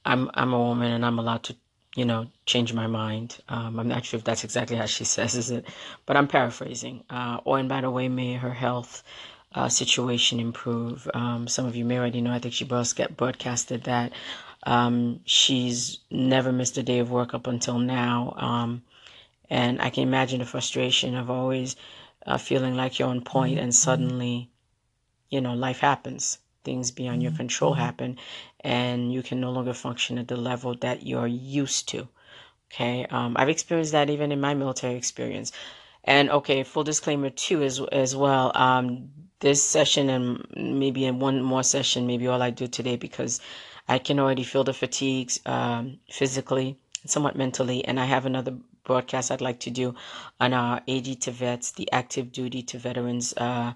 I'm 0.03 0.29
I'm 0.33 0.53
a 0.53 0.59
woman 0.59 0.91
and 0.91 1.05
I'm 1.05 1.17
allowed 1.17 1.43
to, 1.43 1.55
you 1.95 2.05
know, 2.05 2.27
change 2.45 2.73
my 2.73 2.87
mind. 2.87 3.37
Um, 3.49 3.79
I'm 3.79 3.87
not 3.87 4.05
sure 4.05 4.17
if 4.17 4.23
that's 4.23 4.43
exactly 4.43 4.77
how 4.77 4.85
she 4.85 5.03
says 5.15 5.49
it, 5.49 5.65
but 6.05 6.17
I'm 6.17 6.27
paraphrasing. 6.27 7.03
Uh, 7.09 7.39
oh, 7.45 7.55
and 7.55 7.69
by 7.69 7.81
the 7.81 7.89
way, 7.89 8.09
may 8.09 8.33
her 8.33 8.53
health 8.53 9.01
uh, 9.55 9.69
situation 9.69 10.39
improve. 10.39 11.09
Um, 11.13 11.47
some 11.47 11.65
of 11.65 11.75
you 11.75 11.85
may 11.85 11.97
already 11.97 12.21
know. 12.21 12.31
I 12.31 12.39
think 12.39 12.53
she 12.53 12.65
broadcasted 12.65 13.85
that. 13.85 14.11
Um, 14.63 15.21
she's 15.25 15.99
never 16.11 16.51
missed 16.51 16.77
a 16.77 16.83
day 16.83 16.99
of 16.99 17.11
work 17.11 17.33
up 17.33 17.47
until 17.47 17.79
now. 17.79 18.33
Um, 18.37 18.83
and 19.49 19.81
I 19.81 19.89
can 19.89 20.03
imagine 20.03 20.39
the 20.39 20.45
frustration 20.45 21.15
of 21.15 21.29
always 21.29 21.75
uh, 22.25 22.37
feeling 22.37 22.75
like 22.75 22.99
you're 22.99 23.07
on 23.07 23.21
point 23.21 23.59
and 23.59 23.73
suddenly, 23.73 24.49
you 25.29 25.39
know, 25.39 25.53
life 25.53 25.79
happens. 25.79 26.39
Things 26.65 26.91
beyond 26.91 27.23
your 27.23 27.31
control 27.31 27.73
happen 27.73 28.17
and 28.59 29.13
you 29.13 29.23
can 29.23 29.39
no 29.39 29.51
longer 29.51 29.73
function 29.73 30.17
at 30.17 30.27
the 30.27 30.35
level 30.35 30.75
that 30.81 31.05
you're 31.05 31.27
used 31.27 31.87
to. 31.89 32.07
Okay. 32.71 33.05
Um, 33.05 33.35
I've 33.37 33.49
experienced 33.49 33.93
that 33.93 34.09
even 34.09 34.31
in 34.31 34.41
my 34.41 34.53
military 34.53 34.95
experience. 34.95 35.51
And 36.03 36.29
okay, 36.29 36.63
full 36.63 36.83
disclaimer 36.83 37.29
too, 37.29 37.63
as, 37.63 37.79
as 37.91 38.15
well. 38.15 38.51
Um, 38.55 39.09
this 39.39 39.63
session 39.63 40.09
and 40.09 40.45
maybe 40.55 41.05
in 41.05 41.19
one 41.19 41.41
more 41.41 41.63
session, 41.63 42.07
maybe 42.07 42.27
all 42.27 42.41
I 42.41 42.49
do 42.49 42.67
today 42.67 42.95
because 42.95 43.41
I 43.87 43.99
can 43.99 44.19
already 44.19 44.43
feel 44.43 44.63
the 44.63 44.73
fatigues 44.73 45.39
um, 45.45 45.99
physically, 46.09 46.77
somewhat 47.05 47.35
mentally, 47.35 47.85
and 47.85 47.99
I 47.99 48.05
have 48.05 48.25
another 48.25 48.55
broadcast 48.83 49.31
I'd 49.31 49.41
like 49.41 49.59
to 49.61 49.71
do 49.71 49.95
on 50.39 50.53
our 50.53 50.81
AD 50.87 51.21
to 51.21 51.31
vets, 51.31 51.71
the 51.71 51.91
active 51.91 52.31
duty 52.31 52.63
to 52.63 52.79
veterans 52.79 53.33
uh, 53.37 53.73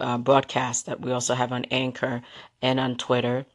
uh, 0.00 0.18
broadcast 0.18 0.86
that 0.86 1.00
we 1.00 1.12
also 1.12 1.34
have 1.34 1.52
on 1.52 1.64
Anchor 1.66 2.22
and 2.62 2.80
on 2.80 2.96
Twitter. 2.96 3.46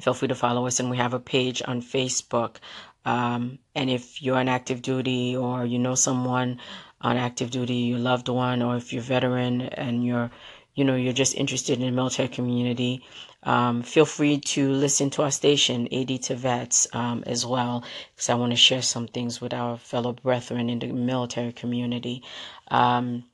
Feel 0.00 0.14
free 0.14 0.28
to 0.28 0.34
follow 0.34 0.66
us, 0.66 0.80
and 0.80 0.90
we 0.90 0.96
have 0.96 1.14
a 1.14 1.20
page 1.20 1.62
on 1.66 1.82
Facebook. 1.82 2.56
Um, 3.04 3.58
and 3.74 3.88
if 3.90 4.22
you're 4.22 4.36
on 4.36 4.48
active 4.48 4.82
duty 4.82 5.36
or 5.36 5.64
you 5.64 5.78
know 5.78 5.94
someone 5.94 6.60
on 7.00 7.16
active 7.16 7.50
duty, 7.50 7.74
your 7.74 7.98
loved 7.98 8.28
one, 8.28 8.62
or 8.62 8.76
if 8.76 8.92
you're 8.92 9.02
veteran 9.02 9.62
and 9.62 10.04
you're 10.04 10.30
you 10.74 10.84
know 10.84 10.94
you're 10.94 11.12
just 11.12 11.34
interested 11.34 11.80
in 11.80 11.86
the 11.86 11.90
military 11.90 12.28
community, 12.28 13.02
um, 13.44 13.82
feel 13.82 14.04
free 14.04 14.38
to 14.38 14.70
listen 14.72 15.10
to 15.10 15.22
our 15.22 15.30
station, 15.30 15.88
AD 15.92 16.22
to 16.22 16.34
Vets, 16.34 16.88
um, 16.92 17.22
as 17.26 17.46
well, 17.46 17.84
because 18.14 18.28
I 18.28 18.34
want 18.34 18.52
to 18.52 18.56
share 18.56 18.82
some 18.82 19.06
things 19.06 19.40
with 19.40 19.54
our 19.54 19.78
fellow 19.78 20.12
brethren 20.12 20.68
in 20.68 20.80
the 20.80 20.88
military 20.88 21.52
community. 21.52 22.22
Um, 22.68 23.24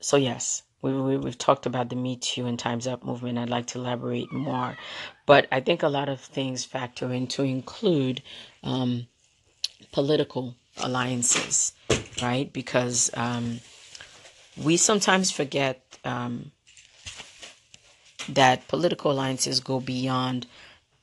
so, 0.00 0.16
yes, 0.16 0.62
we, 0.82 0.92
we, 0.92 1.16
we've 1.16 1.38
talked 1.38 1.64
about 1.66 1.88
the 1.88 1.96
Me 1.96 2.16
Too 2.16 2.46
and 2.46 2.58
Time's 2.58 2.86
Up 2.86 3.04
movement. 3.04 3.38
I'd 3.38 3.48
like 3.48 3.66
to 3.68 3.78
elaborate 3.78 4.32
more. 4.32 4.76
But 5.26 5.46
I 5.52 5.60
think 5.60 5.82
a 5.82 5.88
lot 5.88 6.08
of 6.08 6.20
things 6.20 6.64
factor 6.64 7.12
in 7.12 7.28
to 7.28 7.44
include 7.44 8.22
um, 8.64 9.06
political 9.92 10.56
alliances, 10.78 11.72
right? 12.20 12.52
Because 12.52 13.10
um, 13.14 13.60
we 14.56 14.76
sometimes 14.76 15.30
forget 15.30 15.80
um, 16.04 16.50
that 18.28 18.66
political 18.66 19.12
alliances 19.12 19.60
go 19.60 19.78
beyond 19.78 20.46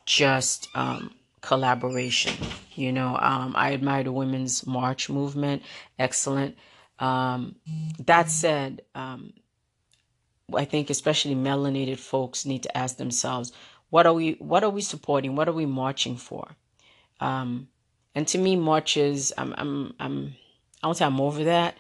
just 0.06 0.68
um, 0.76 1.14
collaboration. 1.42 2.34
You 2.76 2.92
know, 2.92 3.18
um, 3.22 3.54
I 3.56 3.74
admire 3.74 4.04
the 4.04 4.12
Women's 4.12 4.68
March 4.68 5.10
movement, 5.10 5.64
excellent. 5.98 6.58
Um, 7.00 7.56
that 8.06 8.30
said, 8.30 8.82
um, 8.94 9.34
I 10.56 10.66
think 10.66 10.90
especially 10.90 11.36
melanated 11.36 11.98
folks 11.98 12.46
need 12.46 12.64
to 12.64 12.78
ask 12.78 12.98
themselves, 12.98 13.52
what 13.90 14.06
are 14.06 14.14
we, 14.14 14.34
what 14.34 14.64
are 14.64 14.70
we 14.70 14.82
supporting? 14.82 15.36
What 15.36 15.48
are 15.48 15.54
we 15.54 15.66
marching 15.66 16.18
for? 16.18 16.56
Um, 17.20 17.68
and 18.16 18.28
to 18.30 18.38
me, 18.38 18.56
marches, 18.56 19.34
I'm, 19.38 19.54
I'm, 19.58 19.94
I'm, 20.00 20.36
I 20.84 20.88
won't 20.88 20.98
say 20.98 21.06
I'm 21.06 21.22
over 21.22 21.44
that, 21.46 21.78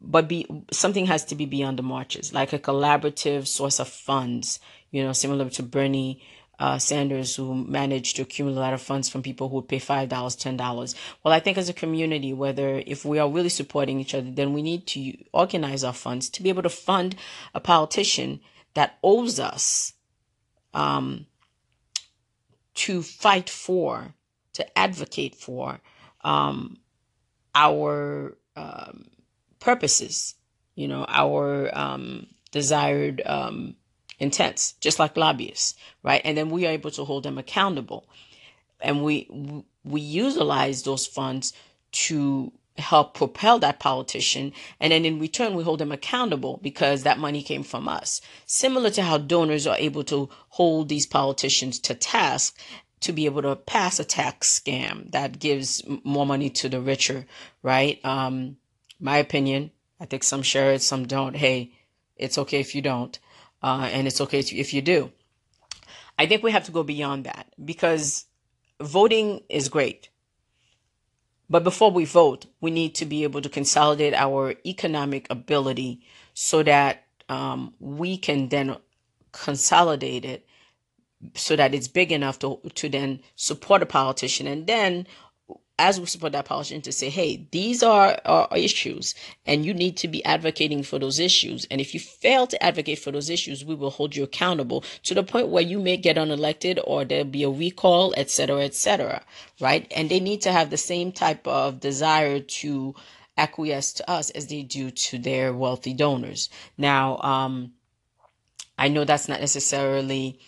but 0.00 0.28
be 0.28 0.46
something 0.72 1.06
has 1.06 1.24
to 1.26 1.34
be 1.34 1.46
beyond 1.46 1.78
the 1.78 1.82
marches, 1.82 2.32
like 2.32 2.52
a 2.52 2.58
collaborative 2.58 3.46
source 3.46 3.80
of 3.80 3.88
funds, 3.88 4.60
you 4.90 5.02
know, 5.02 5.12
similar 5.12 5.48
to 5.50 5.62
Bernie 5.62 6.22
uh, 6.58 6.78
Sanders, 6.78 7.36
who 7.36 7.54
managed 7.54 8.16
to 8.16 8.22
accumulate 8.22 8.58
a 8.58 8.60
lot 8.60 8.74
of 8.74 8.80
funds 8.80 9.08
from 9.08 9.22
people 9.22 9.48
who 9.48 9.56
would 9.56 9.68
pay 9.68 9.78
$5, 9.78 10.08
$10. 10.08 10.94
Well, 11.22 11.34
I 11.34 11.40
think 11.40 11.58
as 11.58 11.68
a 11.68 11.74
community, 11.74 12.32
whether 12.32 12.82
if 12.86 13.04
we 13.04 13.18
are 13.18 13.30
really 13.30 13.48
supporting 13.48 14.00
each 14.00 14.14
other, 14.14 14.30
then 14.30 14.52
we 14.52 14.62
need 14.62 14.86
to 14.88 15.16
organize 15.32 15.84
our 15.84 15.92
funds 15.92 16.28
to 16.30 16.42
be 16.42 16.48
able 16.48 16.62
to 16.62 16.70
fund 16.70 17.16
a 17.54 17.60
politician 17.60 18.40
that 18.74 18.98
owes 19.02 19.38
us 19.38 19.92
um, 20.72 21.26
to 22.74 23.02
fight 23.02 23.48
for, 23.50 24.14
to 24.54 24.78
advocate 24.78 25.34
for 25.34 25.80
um, 26.22 26.78
our 27.54 28.36
um, 28.54 29.06
purposes, 29.58 30.34
you 30.74 30.88
know, 30.88 31.04
our 31.08 31.70
um, 31.76 32.26
desired 32.50 33.22
intents, 34.18 34.72
just 34.80 34.98
like 34.98 35.16
lobbyists, 35.16 35.74
right? 36.02 36.20
And 36.24 36.36
then 36.36 36.50
we 36.50 36.66
are 36.66 36.70
able 36.72 36.90
to 36.92 37.04
hold 37.04 37.24
them 37.24 37.38
accountable, 37.38 38.08
and 38.80 39.02
we 39.02 39.28
we 39.84 40.00
utilize 40.00 40.82
those 40.82 41.06
funds 41.06 41.52
to 41.92 42.52
help 42.78 43.14
propel 43.14 43.58
that 43.58 43.80
politician 43.80 44.52
and 44.80 44.92
then 44.92 45.06
in 45.06 45.18
return 45.18 45.54
we 45.54 45.64
hold 45.64 45.78
them 45.78 45.90
accountable 45.92 46.60
because 46.62 47.04
that 47.04 47.18
money 47.18 47.42
came 47.42 47.62
from 47.62 47.88
us 47.88 48.20
similar 48.44 48.90
to 48.90 49.02
how 49.02 49.16
donors 49.16 49.66
are 49.66 49.78
able 49.78 50.04
to 50.04 50.28
hold 50.50 50.90
these 50.90 51.06
politicians 51.06 51.78
to 51.78 51.94
task 51.94 52.60
to 53.00 53.14
be 53.14 53.24
able 53.24 53.40
to 53.40 53.56
pass 53.56 53.98
a 53.98 54.04
tax 54.04 54.60
scam 54.60 55.10
that 55.12 55.38
gives 55.38 55.82
more 56.04 56.26
money 56.26 56.50
to 56.50 56.68
the 56.68 56.78
richer 56.78 57.24
right 57.62 57.98
um 58.04 58.58
my 59.00 59.18
opinion. 59.18 59.70
I 60.00 60.06
think 60.06 60.22
some 60.22 60.42
share 60.42 60.72
it, 60.72 60.82
some 60.82 61.06
don't. 61.06 61.36
Hey, 61.36 61.72
it's 62.16 62.38
okay 62.38 62.60
if 62.60 62.74
you 62.74 62.82
don't, 62.82 63.18
uh, 63.62 63.88
and 63.92 64.06
it's 64.06 64.20
okay 64.20 64.40
if 64.40 64.72
you 64.74 64.82
do. 64.82 65.12
I 66.18 66.26
think 66.26 66.42
we 66.42 66.52
have 66.52 66.64
to 66.64 66.72
go 66.72 66.82
beyond 66.82 67.24
that 67.24 67.52
because 67.62 68.26
voting 68.80 69.42
is 69.48 69.68
great. 69.68 70.08
But 71.48 71.62
before 71.62 71.90
we 71.90 72.04
vote, 72.04 72.46
we 72.60 72.70
need 72.70 72.94
to 72.96 73.06
be 73.06 73.22
able 73.22 73.40
to 73.42 73.48
consolidate 73.48 74.14
our 74.14 74.54
economic 74.64 75.28
ability 75.30 76.00
so 76.34 76.62
that 76.64 77.04
um, 77.28 77.74
we 77.78 78.16
can 78.16 78.48
then 78.48 78.76
consolidate 79.32 80.24
it 80.24 80.46
so 81.34 81.56
that 81.56 81.74
it's 81.74 81.88
big 81.88 82.12
enough 82.12 82.38
to, 82.40 82.60
to 82.74 82.88
then 82.88 83.20
support 83.36 83.82
a 83.82 83.86
politician. 83.86 84.46
And 84.46 84.66
then 84.66 85.06
as 85.78 86.00
we 86.00 86.06
support 86.06 86.32
that 86.32 86.46
politician 86.46 86.80
to 86.80 86.92
say, 86.92 87.10
hey, 87.10 87.46
these 87.50 87.82
are 87.82 88.18
our 88.24 88.48
issues 88.56 89.14
and 89.44 89.66
you 89.66 89.74
need 89.74 89.96
to 89.98 90.08
be 90.08 90.24
advocating 90.24 90.82
for 90.82 90.98
those 90.98 91.18
issues. 91.20 91.66
And 91.70 91.80
if 91.80 91.92
you 91.92 92.00
fail 92.00 92.46
to 92.46 92.62
advocate 92.62 92.98
for 92.98 93.10
those 93.10 93.28
issues, 93.28 93.64
we 93.64 93.74
will 93.74 93.90
hold 93.90 94.16
you 94.16 94.24
accountable 94.24 94.84
to 95.02 95.14
the 95.14 95.22
point 95.22 95.48
where 95.48 95.62
you 95.62 95.78
may 95.78 95.98
get 95.98 96.16
unelected 96.16 96.80
or 96.84 97.04
there'll 97.04 97.24
be 97.24 97.42
a 97.42 97.50
recall, 97.50 98.14
etc., 98.16 98.62
etc. 98.62 99.22
right? 99.60 99.86
And 99.94 100.08
they 100.08 100.20
need 100.20 100.40
to 100.42 100.52
have 100.52 100.70
the 100.70 100.78
same 100.78 101.12
type 101.12 101.46
of 101.46 101.80
desire 101.80 102.40
to 102.40 102.94
acquiesce 103.36 103.92
to 103.94 104.10
us 104.10 104.30
as 104.30 104.46
they 104.46 104.62
do 104.62 104.90
to 104.90 105.18
their 105.18 105.52
wealthy 105.52 105.92
donors. 105.92 106.48
Now, 106.78 107.18
um, 107.18 107.72
I 108.78 108.88
know 108.88 109.04
that's 109.04 109.28
not 109.28 109.40
necessarily 109.40 110.40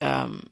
um, 0.00 0.48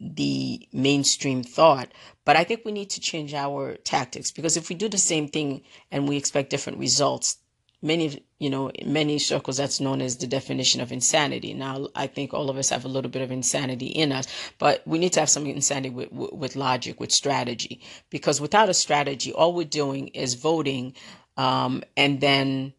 the 0.00 0.66
mainstream 0.72 1.42
thought. 1.42 1.92
But 2.24 2.36
I 2.36 2.44
think 2.44 2.62
we 2.64 2.72
need 2.72 2.90
to 2.90 3.00
change 3.00 3.34
our 3.34 3.76
tactics 3.76 4.30
because 4.30 4.56
if 4.56 4.68
we 4.68 4.74
do 4.74 4.88
the 4.88 4.98
same 4.98 5.28
thing 5.28 5.62
and 5.90 6.08
we 6.08 6.16
expect 6.16 6.50
different 6.50 6.78
results, 6.78 7.38
many 7.84 8.22
you 8.38 8.48
know 8.50 8.70
in 8.70 8.92
many 8.92 9.18
circles 9.18 9.58
that's 9.58 9.78
known 9.78 10.00
as 10.00 10.16
the 10.16 10.26
definition 10.26 10.80
of 10.80 10.90
insanity. 10.90 11.52
Now 11.54 11.88
i 11.94 12.06
think 12.06 12.32
all 12.32 12.50
of 12.50 12.56
us 12.56 12.70
have 12.70 12.84
a 12.84 12.88
little 12.88 13.10
bit 13.10 13.22
of 13.22 13.30
insanity 13.30 13.88
in 13.88 14.10
us 14.10 14.26
but 14.58 14.82
we 14.86 14.98
need 14.98 15.12
to 15.12 15.20
have 15.20 15.28
some 15.28 15.46
insanity 15.46 15.90
with, 15.90 16.10
with, 16.10 16.32
with 16.32 16.56
logic 16.56 16.98
with 16.98 17.12
strategy. 17.12 17.82
Because 18.10 18.40
without 18.40 18.70
a 18.70 18.74
strategy 18.74 19.32
all 19.32 19.52
we're 19.52 19.64
doing 19.82 20.08
is 20.08 20.34
voting 20.34 20.94
um, 21.36 21.82
and 21.96 22.20
then 22.20 22.72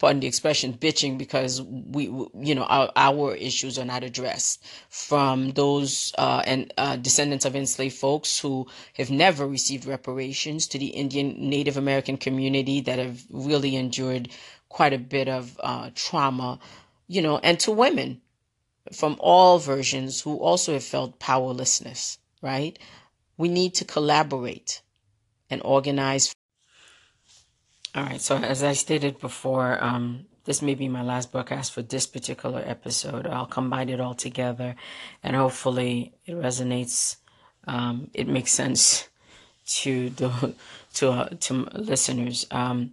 pardon 0.00 0.20
the 0.20 0.26
expression, 0.26 0.72
bitching 0.72 1.18
because 1.18 1.60
we, 1.60 2.04
you 2.34 2.54
know, 2.54 2.64
our, 2.64 2.90
our 2.96 3.34
issues 3.34 3.78
are 3.78 3.84
not 3.84 4.02
addressed 4.02 4.64
from 4.88 5.50
those 5.50 6.14
uh, 6.16 6.42
and 6.46 6.72
uh, 6.78 6.96
descendants 6.96 7.44
of 7.44 7.54
enslaved 7.54 7.94
folks 7.94 8.40
who 8.40 8.66
have 8.94 9.10
never 9.10 9.46
received 9.46 9.84
reparations 9.84 10.66
to 10.66 10.78
the 10.78 10.86
Indian 10.86 11.36
Native 11.50 11.76
American 11.76 12.16
community 12.16 12.80
that 12.80 12.98
have 12.98 13.22
really 13.30 13.76
endured 13.76 14.30
quite 14.70 14.94
a 14.94 14.98
bit 14.98 15.28
of 15.28 15.60
uh, 15.62 15.90
trauma, 15.94 16.58
you 17.06 17.20
know, 17.20 17.36
and 17.38 17.60
to 17.60 17.70
women 17.70 18.22
from 18.92 19.16
all 19.20 19.58
versions 19.58 20.22
who 20.22 20.38
also 20.38 20.72
have 20.72 20.82
felt 20.82 21.18
powerlessness, 21.18 22.18
right? 22.40 22.78
We 23.36 23.50
need 23.50 23.74
to 23.74 23.84
collaborate 23.84 24.80
and 25.50 25.60
organize 25.62 26.34
All 27.94 28.04
right. 28.04 28.20
So 28.20 28.36
as 28.36 28.62
I 28.62 28.72
stated 28.72 29.18
before, 29.18 29.82
um, 29.82 30.26
this 30.44 30.62
may 30.62 30.74
be 30.74 30.88
my 30.88 31.02
last 31.02 31.32
broadcast 31.32 31.72
for 31.72 31.82
this 31.82 32.06
particular 32.06 32.62
episode. 32.64 33.26
I'll 33.26 33.46
combine 33.46 33.88
it 33.88 34.00
all 34.00 34.14
together, 34.14 34.76
and 35.22 35.36
hopefully 35.36 36.12
it 36.26 36.32
resonates. 36.32 37.16
Um, 37.66 38.10
it 38.14 38.28
makes 38.28 38.52
sense 38.52 39.08
to 39.66 40.10
the 40.10 40.54
to 40.94 41.10
uh, 41.10 41.28
to 41.40 41.54
listeners. 41.74 42.46
Um, 42.50 42.92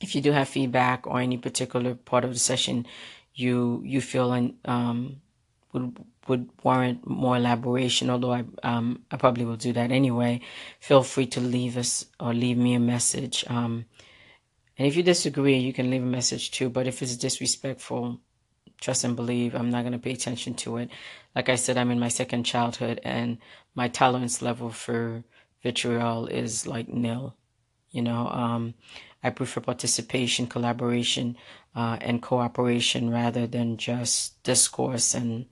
if 0.00 0.14
you 0.14 0.20
do 0.20 0.32
have 0.32 0.48
feedback 0.48 1.06
or 1.06 1.20
any 1.20 1.38
particular 1.38 1.94
part 1.94 2.24
of 2.24 2.32
the 2.32 2.38
session 2.38 2.86
you 3.34 3.82
you 3.84 4.00
feel 4.00 4.30
um, 4.64 5.20
would 5.72 5.96
would 6.28 6.48
warrant 6.62 7.06
more 7.06 7.36
elaboration, 7.36 8.08
although 8.08 8.32
I 8.32 8.44
um, 8.62 9.02
I 9.10 9.16
probably 9.16 9.44
will 9.44 9.56
do 9.56 9.72
that 9.72 9.90
anyway. 9.90 10.40
Feel 10.80 11.02
free 11.02 11.26
to 11.26 11.40
leave 11.40 11.76
us 11.76 12.06
or 12.20 12.32
leave 12.32 12.56
me 12.56 12.74
a 12.74 12.80
message. 12.80 13.44
Um, 13.48 13.86
and 14.76 14.86
if 14.86 14.96
you 14.96 15.02
disagree, 15.02 15.56
you 15.58 15.72
can 15.72 15.90
leave 15.90 16.02
a 16.02 16.06
message 16.06 16.50
too. 16.50 16.68
But 16.68 16.86
if 16.86 17.02
it's 17.02 17.16
disrespectful, 17.16 18.20
trust 18.80 19.04
and 19.04 19.16
believe, 19.16 19.54
I'm 19.54 19.70
not 19.70 19.82
going 19.82 19.92
to 19.92 19.98
pay 19.98 20.12
attention 20.12 20.54
to 20.54 20.78
it. 20.78 20.90
Like 21.34 21.48
I 21.48 21.54
said, 21.54 21.76
I'm 21.76 21.90
in 21.90 22.00
my 22.00 22.08
second 22.08 22.44
childhood, 22.44 23.00
and 23.04 23.38
my 23.74 23.88
tolerance 23.88 24.42
level 24.42 24.70
for 24.70 25.24
vitriol 25.62 26.26
is 26.26 26.66
like 26.66 26.88
nil. 26.88 27.36
You 27.90 28.02
know, 28.02 28.28
um, 28.28 28.74
I 29.22 29.30
prefer 29.30 29.60
participation, 29.60 30.46
collaboration, 30.46 31.36
uh, 31.74 31.96
and 32.00 32.20
cooperation 32.20 33.10
rather 33.10 33.46
than 33.46 33.76
just 33.76 34.42
discourse 34.42 35.14
and, 35.14 35.46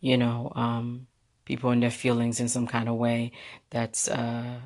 you 0.00 0.16
know, 0.16 0.52
um, 0.54 1.06
people 1.44 1.70
and 1.70 1.82
their 1.82 1.90
feelings 1.90 2.40
in 2.40 2.48
some 2.48 2.66
kind 2.66 2.88
of 2.88 2.96
way 2.96 3.32
that's 3.70 4.08
uh, 4.08 4.60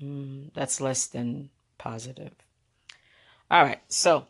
mm, 0.00 0.52
that's 0.54 0.80
less 0.80 1.06
than 1.06 1.50
positive. 1.82 2.32
All 3.50 3.62
right, 3.62 3.80
so 3.88 4.26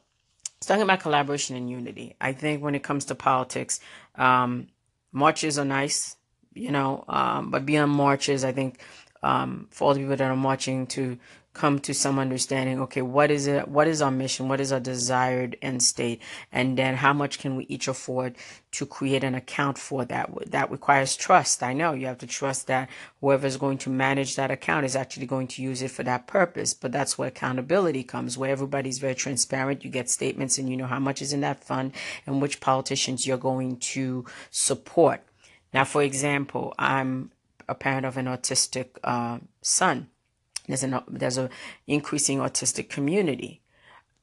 talking 0.60 0.82
about 0.82 1.00
collaboration 1.00 1.54
and 1.54 1.68
unity. 1.68 2.16
I 2.20 2.32
think 2.32 2.62
when 2.62 2.74
it 2.74 2.82
comes 2.82 3.04
to 3.06 3.14
politics, 3.14 3.78
um, 4.14 4.68
marches 5.12 5.58
are 5.58 5.64
nice, 5.64 6.16
you 6.54 6.70
know, 6.70 7.04
um, 7.08 7.50
but 7.50 7.66
beyond 7.66 7.92
marches, 7.92 8.42
I 8.42 8.52
think 8.52 8.80
um, 9.22 9.68
for 9.70 9.88
all 9.88 9.94
the 9.94 10.00
people 10.00 10.16
that 10.16 10.30
are 10.30 10.36
marching 10.36 10.86
to 10.88 11.18
come 11.54 11.78
to 11.78 11.92
some 11.92 12.18
understanding 12.18 12.80
okay 12.80 13.02
what 13.02 13.30
is 13.30 13.46
it 13.46 13.68
what 13.68 13.86
is 13.86 14.00
our 14.00 14.10
mission 14.10 14.48
what 14.48 14.60
is 14.60 14.72
our 14.72 14.80
desired 14.80 15.56
end 15.62 15.82
state? 15.82 16.20
And 16.50 16.76
then 16.76 16.96
how 16.96 17.12
much 17.12 17.38
can 17.38 17.56
we 17.56 17.64
each 17.64 17.88
afford 17.88 18.36
to 18.72 18.86
create 18.86 19.24
an 19.24 19.34
account 19.34 19.78
for 19.78 20.04
that? 20.06 20.30
That 20.50 20.70
requires 20.70 21.16
trust. 21.16 21.62
I 21.62 21.72
know 21.72 21.92
you 21.92 22.06
have 22.06 22.18
to 22.18 22.26
trust 22.26 22.66
that 22.66 22.88
whoever 23.20 23.46
is 23.46 23.56
going 23.56 23.78
to 23.78 23.90
manage 23.90 24.36
that 24.36 24.50
account 24.50 24.84
is 24.84 24.96
actually 24.96 25.26
going 25.26 25.48
to 25.48 25.62
use 25.62 25.82
it 25.82 25.90
for 25.90 26.02
that 26.04 26.26
purpose. 26.26 26.74
But 26.74 26.92
that's 26.92 27.18
where 27.18 27.28
accountability 27.28 28.02
comes 28.04 28.38
where 28.38 28.50
everybody's 28.50 28.98
very 28.98 29.14
transparent. 29.14 29.84
You 29.84 29.90
get 29.90 30.10
statements 30.10 30.58
and 30.58 30.68
you 30.68 30.76
know 30.76 30.86
how 30.86 31.00
much 31.00 31.22
is 31.22 31.32
in 31.32 31.40
that 31.40 31.64
fund 31.64 31.92
and 32.26 32.40
which 32.42 32.60
politicians 32.60 33.26
you're 33.26 33.36
going 33.38 33.78
to 33.78 34.24
support. 34.50 35.22
Now 35.72 35.84
for 35.84 36.02
example 36.02 36.74
i'm 36.78 37.30
a 37.68 37.74
parent 37.74 38.04
of 38.04 38.16
an 38.16 38.26
autistic 38.26 38.88
uh, 39.04 39.38
son 39.62 40.08
there's 40.66 40.82
an 40.82 41.00
there's 41.08 41.38
a 41.38 41.50
increasing 41.86 42.38
autistic 42.38 42.88
community. 42.88 43.60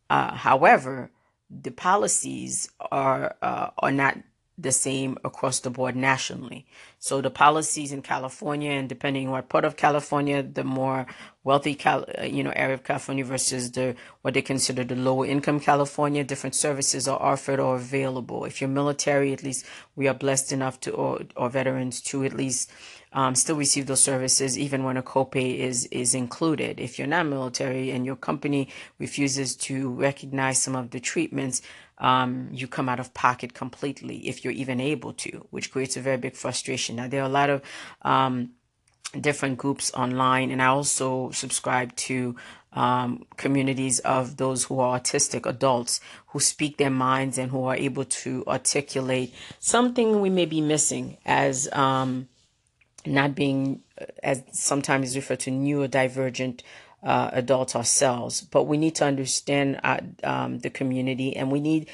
Uh, 0.10 0.34
however, 0.34 1.12
the 1.50 1.72
policies 1.72 2.70
are 2.92 3.36
uh, 3.42 3.70
are 3.80 3.92
not 3.92 4.18
the 4.62 4.72
same 4.72 5.18
across 5.24 5.60
the 5.60 5.70
board 5.70 5.96
nationally. 5.96 6.66
So 7.00 7.22
the 7.22 7.30
policies 7.30 7.92
in 7.92 8.02
California, 8.02 8.72
and 8.72 8.90
depending 8.90 9.28
on 9.28 9.34
what 9.34 9.50
part 9.50 9.66
of 9.66 9.78
California, 9.78 10.44
the 10.44 10.64
more 10.64 11.06
wealthy, 11.44 11.76
Cal, 11.76 12.06
uh, 12.20 12.24
you 12.24 12.44
know, 12.44 12.52
area 12.56 12.74
of 12.74 12.84
California 12.84 13.24
versus 13.24 13.72
the 13.72 13.96
what 14.22 14.34
they 14.34 14.42
consider 14.42 14.84
the 14.84 14.96
lower 14.96 15.26
income 15.26 15.60
California, 15.60 16.24
different 16.24 16.56
services 16.56 17.08
are 17.08 17.22
offered 17.22 17.60
or 17.60 17.76
available. 17.76 18.46
If 18.46 18.60
you're 18.60 18.70
military, 18.70 19.32
at 19.34 19.44
least 19.44 19.66
we 19.96 20.08
are 20.08 20.14
blessed 20.14 20.52
enough 20.52 20.80
to, 20.82 20.92
or, 20.92 21.22
or 21.36 21.50
veterans 21.50 22.02
to 22.02 22.26
at 22.26 22.34
least 22.34 22.72
um, 23.14 23.34
still 23.36 23.56
receive 23.56 23.88
those 23.88 24.04
services 24.04 24.58
even 24.58 24.84
when 24.84 24.98
a 24.98 25.04
copay 25.04 25.58
is 25.58 25.86
is 25.86 26.14
included. 26.14 26.80
If 26.80 27.00
you're 27.00 27.08
not 27.08 27.26
military 27.26 27.92
and 27.92 28.06
your 28.06 28.16
company 28.16 28.70
refuses 29.00 29.56
to 29.68 29.90
recognize 29.90 30.62
some 30.62 30.76
of 30.76 30.92
the 30.92 31.00
treatments, 31.00 31.62
um, 32.00 32.50
you 32.52 32.68
come 32.68 32.90
out 32.90 33.00
of 33.00 33.14
pocket 33.14 33.54
completely 33.54 34.28
if 34.28 34.44
you're 34.44 34.54
even 34.54 34.80
able 34.80 35.14
to, 35.14 35.46
which 35.50 35.72
creates 35.72 35.98
a 35.98 36.02
very 36.02 36.18
big 36.18 36.36
frustration. 36.36 36.96
Now 36.96 37.08
there 37.08 37.22
are 37.22 37.26
a 37.26 37.30
lot 37.30 37.50
of 37.50 37.62
um, 38.02 38.52
different 39.20 39.58
groups 39.58 39.92
online, 39.94 40.52
and 40.52 40.62
I 40.62 40.68
also 40.68 41.32
subscribe 41.32 41.96
to 41.98 42.36
um, 42.74 43.26
communities 43.36 44.00
of 44.00 44.38
those 44.38 44.66
who 44.66 44.80
are 44.80 45.00
autistic 45.00 45.46
adults 45.48 46.00
who 46.28 46.40
speak 46.40 46.78
their 46.78 46.92
minds 46.92 47.38
and 47.38 47.50
who 47.50 47.64
are 47.64 47.76
able 47.76 48.06
to 48.06 48.44
articulate 48.48 49.34
something 49.60 50.22
we 50.22 50.30
may 50.30 50.46
be 50.46 50.62
missing 50.62 51.18
as 51.26 51.68
um, 51.74 52.28
not 53.06 53.34
being, 53.34 53.82
as 54.22 54.44
sometimes 54.52 55.16
referred 55.16 55.40
to, 55.42 55.52
neurodivergent 55.52 56.62
uh, 57.04 57.30
adults 57.34 57.76
ourselves. 57.76 58.42
But 58.42 58.64
we 58.64 58.78
need 58.78 58.96
to 58.96 59.06
understand 59.06 59.80
uh, 59.84 60.00
um, 60.24 60.60
the 60.60 60.70
community 60.70 61.36
and 61.36 61.52
we 61.52 61.60
need 61.60 61.90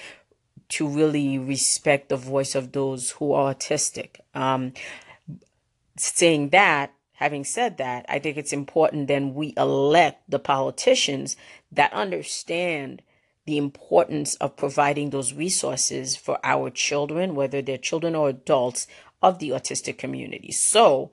to 0.68 0.88
really 0.88 1.38
respect 1.38 2.10
the 2.10 2.18
voice 2.18 2.56
of 2.56 2.72
those 2.72 3.12
who 3.12 3.34
are 3.34 3.54
autistic. 3.54 4.20
Um, 4.34 4.74
saying 5.98 6.50
that, 6.50 6.94
having 7.14 7.44
said 7.44 7.78
that, 7.78 8.06
I 8.10 8.20
think 8.20 8.38
it's 8.38 8.54
important 8.54 9.08
then 9.08 9.34
we 9.34 9.54
elect 9.58 10.30
the 10.30 10.40
politicians 10.40 11.38
that 11.72 11.94
understand 11.94 13.02
the 13.46 13.58
importance 13.58 14.36
of 14.36 14.58
providing 14.58 15.12
those 15.12 15.34
resources 15.34 16.16
for 16.16 16.40
our 16.44 16.70
children, 16.72 17.36
whether 17.36 17.62
they're 17.62 17.78
children 17.78 18.16
or 18.16 18.30
adults 18.30 18.88
of 19.22 19.40
the 19.40 19.50
autistic 19.50 19.98
community. 19.98 20.52
So, 20.52 21.12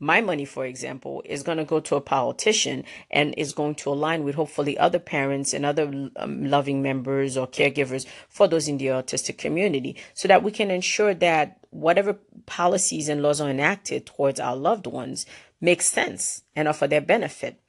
my 0.00 0.20
money, 0.20 0.44
for 0.44 0.66
example, 0.66 1.22
is 1.24 1.42
going 1.42 1.58
to 1.58 1.64
go 1.64 1.80
to 1.80 1.96
a 1.96 2.00
politician 2.00 2.84
and 3.10 3.34
is 3.36 3.52
going 3.52 3.76
to 3.76 3.90
align 3.90 4.24
with 4.24 4.34
hopefully 4.34 4.76
other 4.76 4.98
parents 4.98 5.54
and 5.54 5.64
other 5.64 6.10
um, 6.16 6.44
loving 6.44 6.82
members 6.82 7.36
or 7.36 7.46
caregivers 7.46 8.06
for 8.28 8.48
those 8.48 8.68
in 8.68 8.78
the 8.78 8.86
autistic 8.86 9.38
community 9.38 9.96
so 10.12 10.28
that 10.28 10.42
we 10.42 10.50
can 10.50 10.70
ensure 10.70 11.14
that 11.14 11.58
whatever 11.70 12.18
policies 12.46 13.08
and 13.08 13.22
laws 13.22 13.40
are 13.40 13.50
enacted 13.50 14.06
towards 14.06 14.40
our 14.40 14.56
loved 14.56 14.86
ones 14.86 15.26
make 15.60 15.80
sense 15.80 16.42
and 16.54 16.68
are 16.68 16.74
for 16.74 16.88
their 16.88 17.00
benefit. 17.00 17.60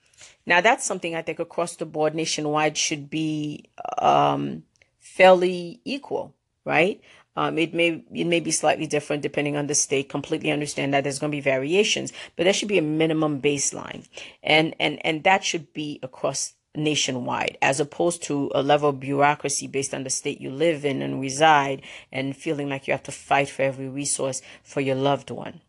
Now, 0.46 0.62
that's 0.62 0.86
something 0.86 1.16
I 1.16 1.22
think 1.22 1.40
across 1.40 1.76
the 1.76 1.86
board 1.86 2.14
nationwide 2.14 2.78
should 2.78 3.10
be 3.10 3.70
um, 3.98 4.64
fairly 5.00 5.82
equal, 5.86 6.36
right? 6.66 7.02
Um, 7.36 7.58
it 7.58 7.74
may 7.74 8.04
it 8.14 8.28
may 8.28 8.40
be 8.40 8.52
slightly 8.52 8.88
different 8.88 9.22
depending 9.22 9.56
on 9.58 9.68
the 9.68 9.76
state. 9.76 10.10
Completely 10.10 10.52
understand 10.52 10.94
that 10.94 11.04
there's 11.04 11.20
going 11.20 11.32
to 11.32 11.36
be 11.36 11.42
variations, 11.42 12.14
but 12.36 12.46
there 12.46 12.54
should 12.54 12.70
be 12.70 12.78
a 12.78 12.84
minimum 12.84 13.42
baseline, 13.42 14.08
and 14.42 14.76
and 14.80 15.06
and 15.06 15.24
that 15.24 15.44
should 15.44 15.74
be 15.74 16.00
across 16.02 16.54
nationwide, 16.76 17.58
as 17.62 17.80
opposed 17.80 18.22
to 18.24 18.52
a 18.54 18.62
level 18.62 18.90
of 18.90 19.00
bureaucracy 19.00 19.68
based 19.68 19.94
on 19.94 20.04
the 20.04 20.10
state 20.10 20.42
you 20.42 20.50
live 20.50 20.86
in 20.86 21.02
and 21.02 21.22
reside, 21.22 21.82
and 22.12 22.36
feeling 22.36 22.70
like 22.70 22.88
you 22.88 22.94
have 22.94 23.04
to 23.04 23.12
fight 23.12 23.50
for 23.50 23.64
every 23.64 23.88
resource 23.88 24.42
for 24.64 24.82
your 24.82 24.96
loved 24.96 25.30
one, 25.30 25.62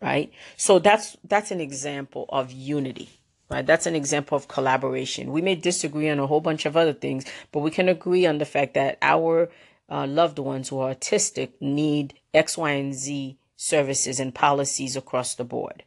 right? 0.00 0.32
So 0.56 0.78
that's 0.78 1.16
that's 1.24 1.50
an 1.50 1.60
example 1.60 2.26
of 2.28 2.52
unity. 2.52 3.10
Right, 3.48 3.64
that's 3.64 3.86
an 3.86 3.94
example 3.94 4.36
of 4.36 4.48
collaboration. 4.48 5.30
We 5.30 5.40
may 5.40 5.54
disagree 5.54 6.08
on 6.10 6.18
a 6.18 6.26
whole 6.26 6.40
bunch 6.40 6.66
of 6.66 6.76
other 6.76 6.92
things, 6.92 7.24
but 7.52 7.60
we 7.60 7.70
can 7.70 7.88
agree 7.88 8.26
on 8.26 8.38
the 8.38 8.44
fact 8.44 8.74
that 8.74 8.98
our 9.00 9.50
uh, 9.88 10.06
loved 10.06 10.38
ones 10.38 10.68
who 10.68 10.78
are 10.78 10.94
autistic 10.94 11.52
need 11.60 12.14
X, 12.34 12.58
Y, 12.58 12.70
and 12.70 12.94
Z 12.94 13.38
services 13.56 14.20
and 14.20 14.34
policies 14.34 14.96
across 14.96 15.34
the 15.34 15.44
board. 15.44 15.84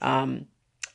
Um, 0.00 0.46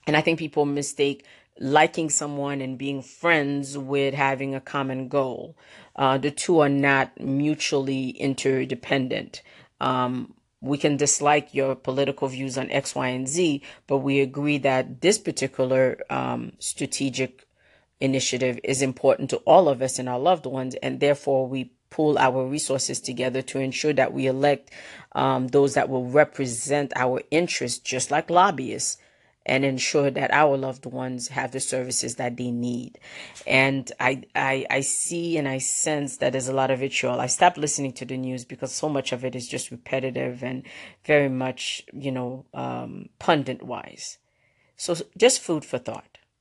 and 0.07 0.15
I 0.15 0.21
think 0.21 0.39
people 0.39 0.65
mistake 0.65 1.25
liking 1.59 2.09
someone 2.09 2.61
and 2.61 2.77
being 2.77 3.01
friends 3.01 3.77
with 3.77 4.13
having 4.13 4.53
a 4.53 4.61
common 4.61 5.07
goal. 5.07 5.55
Uh, 5.95 6.17
the 6.17 6.31
two 6.31 6.59
are 6.59 6.69
not 6.69 7.19
mutually 7.19 8.09
interdependent. 8.09 9.41
Um, 9.79 10.33
we 10.61 10.77
can 10.77 10.97
dislike 10.97 11.53
your 11.53 11.75
political 11.75 12.27
views 12.27 12.57
on 12.57 12.71
X, 12.71 12.95
Y, 12.95 13.07
and 13.07 13.27
Z, 13.27 13.61
but 13.87 13.99
we 13.99 14.19
agree 14.19 14.57
that 14.59 15.01
this 15.01 15.17
particular 15.17 15.97
um, 16.09 16.53
strategic 16.59 17.47
initiative 17.99 18.59
is 18.63 18.81
important 18.81 19.29
to 19.29 19.37
all 19.37 19.69
of 19.69 19.81
us 19.81 19.99
and 19.99 20.09
our 20.09 20.19
loved 20.19 20.45
ones, 20.45 20.75
and 20.75 20.99
therefore 20.99 21.47
we 21.47 21.71
pull 21.95 22.17
our 22.17 22.45
resources 22.45 22.99
together 22.99 23.41
to 23.41 23.57
ensure 23.57 23.93
that 23.93 24.11
we 24.11 24.27
elect 24.27 24.69
um, 25.13 25.47
those 25.47 25.75
that 25.75 25.87
will 25.87 26.05
represent 26.05 26.91
our 26.97 27.21
interests, 27.31 27.79
just 27.79 28.11
like 28.11 28.29
lobbyists, 28.29 28.97
and 29.45 29.63
ensure 29.63 30.11
that 30.11 30.29
our 30.31 30.57
loved 30.57 30.85
ones 30.85 31.29
have 31.29 31.53
the 31.53 31.59
services 31.61 32.15
that 32.15 32.35
they 32.35 32.51
need. 32.51 32.99
And 33.47 33.89
I, 33.97 34.23
I, 34.35 34.65
I 34.69 34.81
see 34.81 35.37
and 35.37 35.47
I 35.47 35.59
sense 35.59 36.17
that 36.17 36.33
there's 36.33 36.49
a 36.49 36.53
lot 36.53 36.69
of 36.69 36.79
vitriol. 36.79 37.21
I 37.21 37.27
stopped 37.27 37.57
listening 37.57 37.93
to 37.93 38.05
the 38.05 38.17
news 38.17 38.43
because 38.43 38.73
so 38.73 38.89
much 38.89 39.13
of 39.13 39.23
it 39.23 39.33
is 39.33 39.47
just 39.47 39.71
repetitive 39.71 40.43
and 40.43 40.63
very 41.05 41.29
much, 41.29 41.83
you 41.93 42.11
know, 42.11 42.43
um, 42.53 43.07
pundit 43.19 43.63
wise. 43.63 44.17
So 44.75 44.97
just 45.17 45.39
food 45.41 45.63
for 45.63 45.77
thought. 45.77 46.14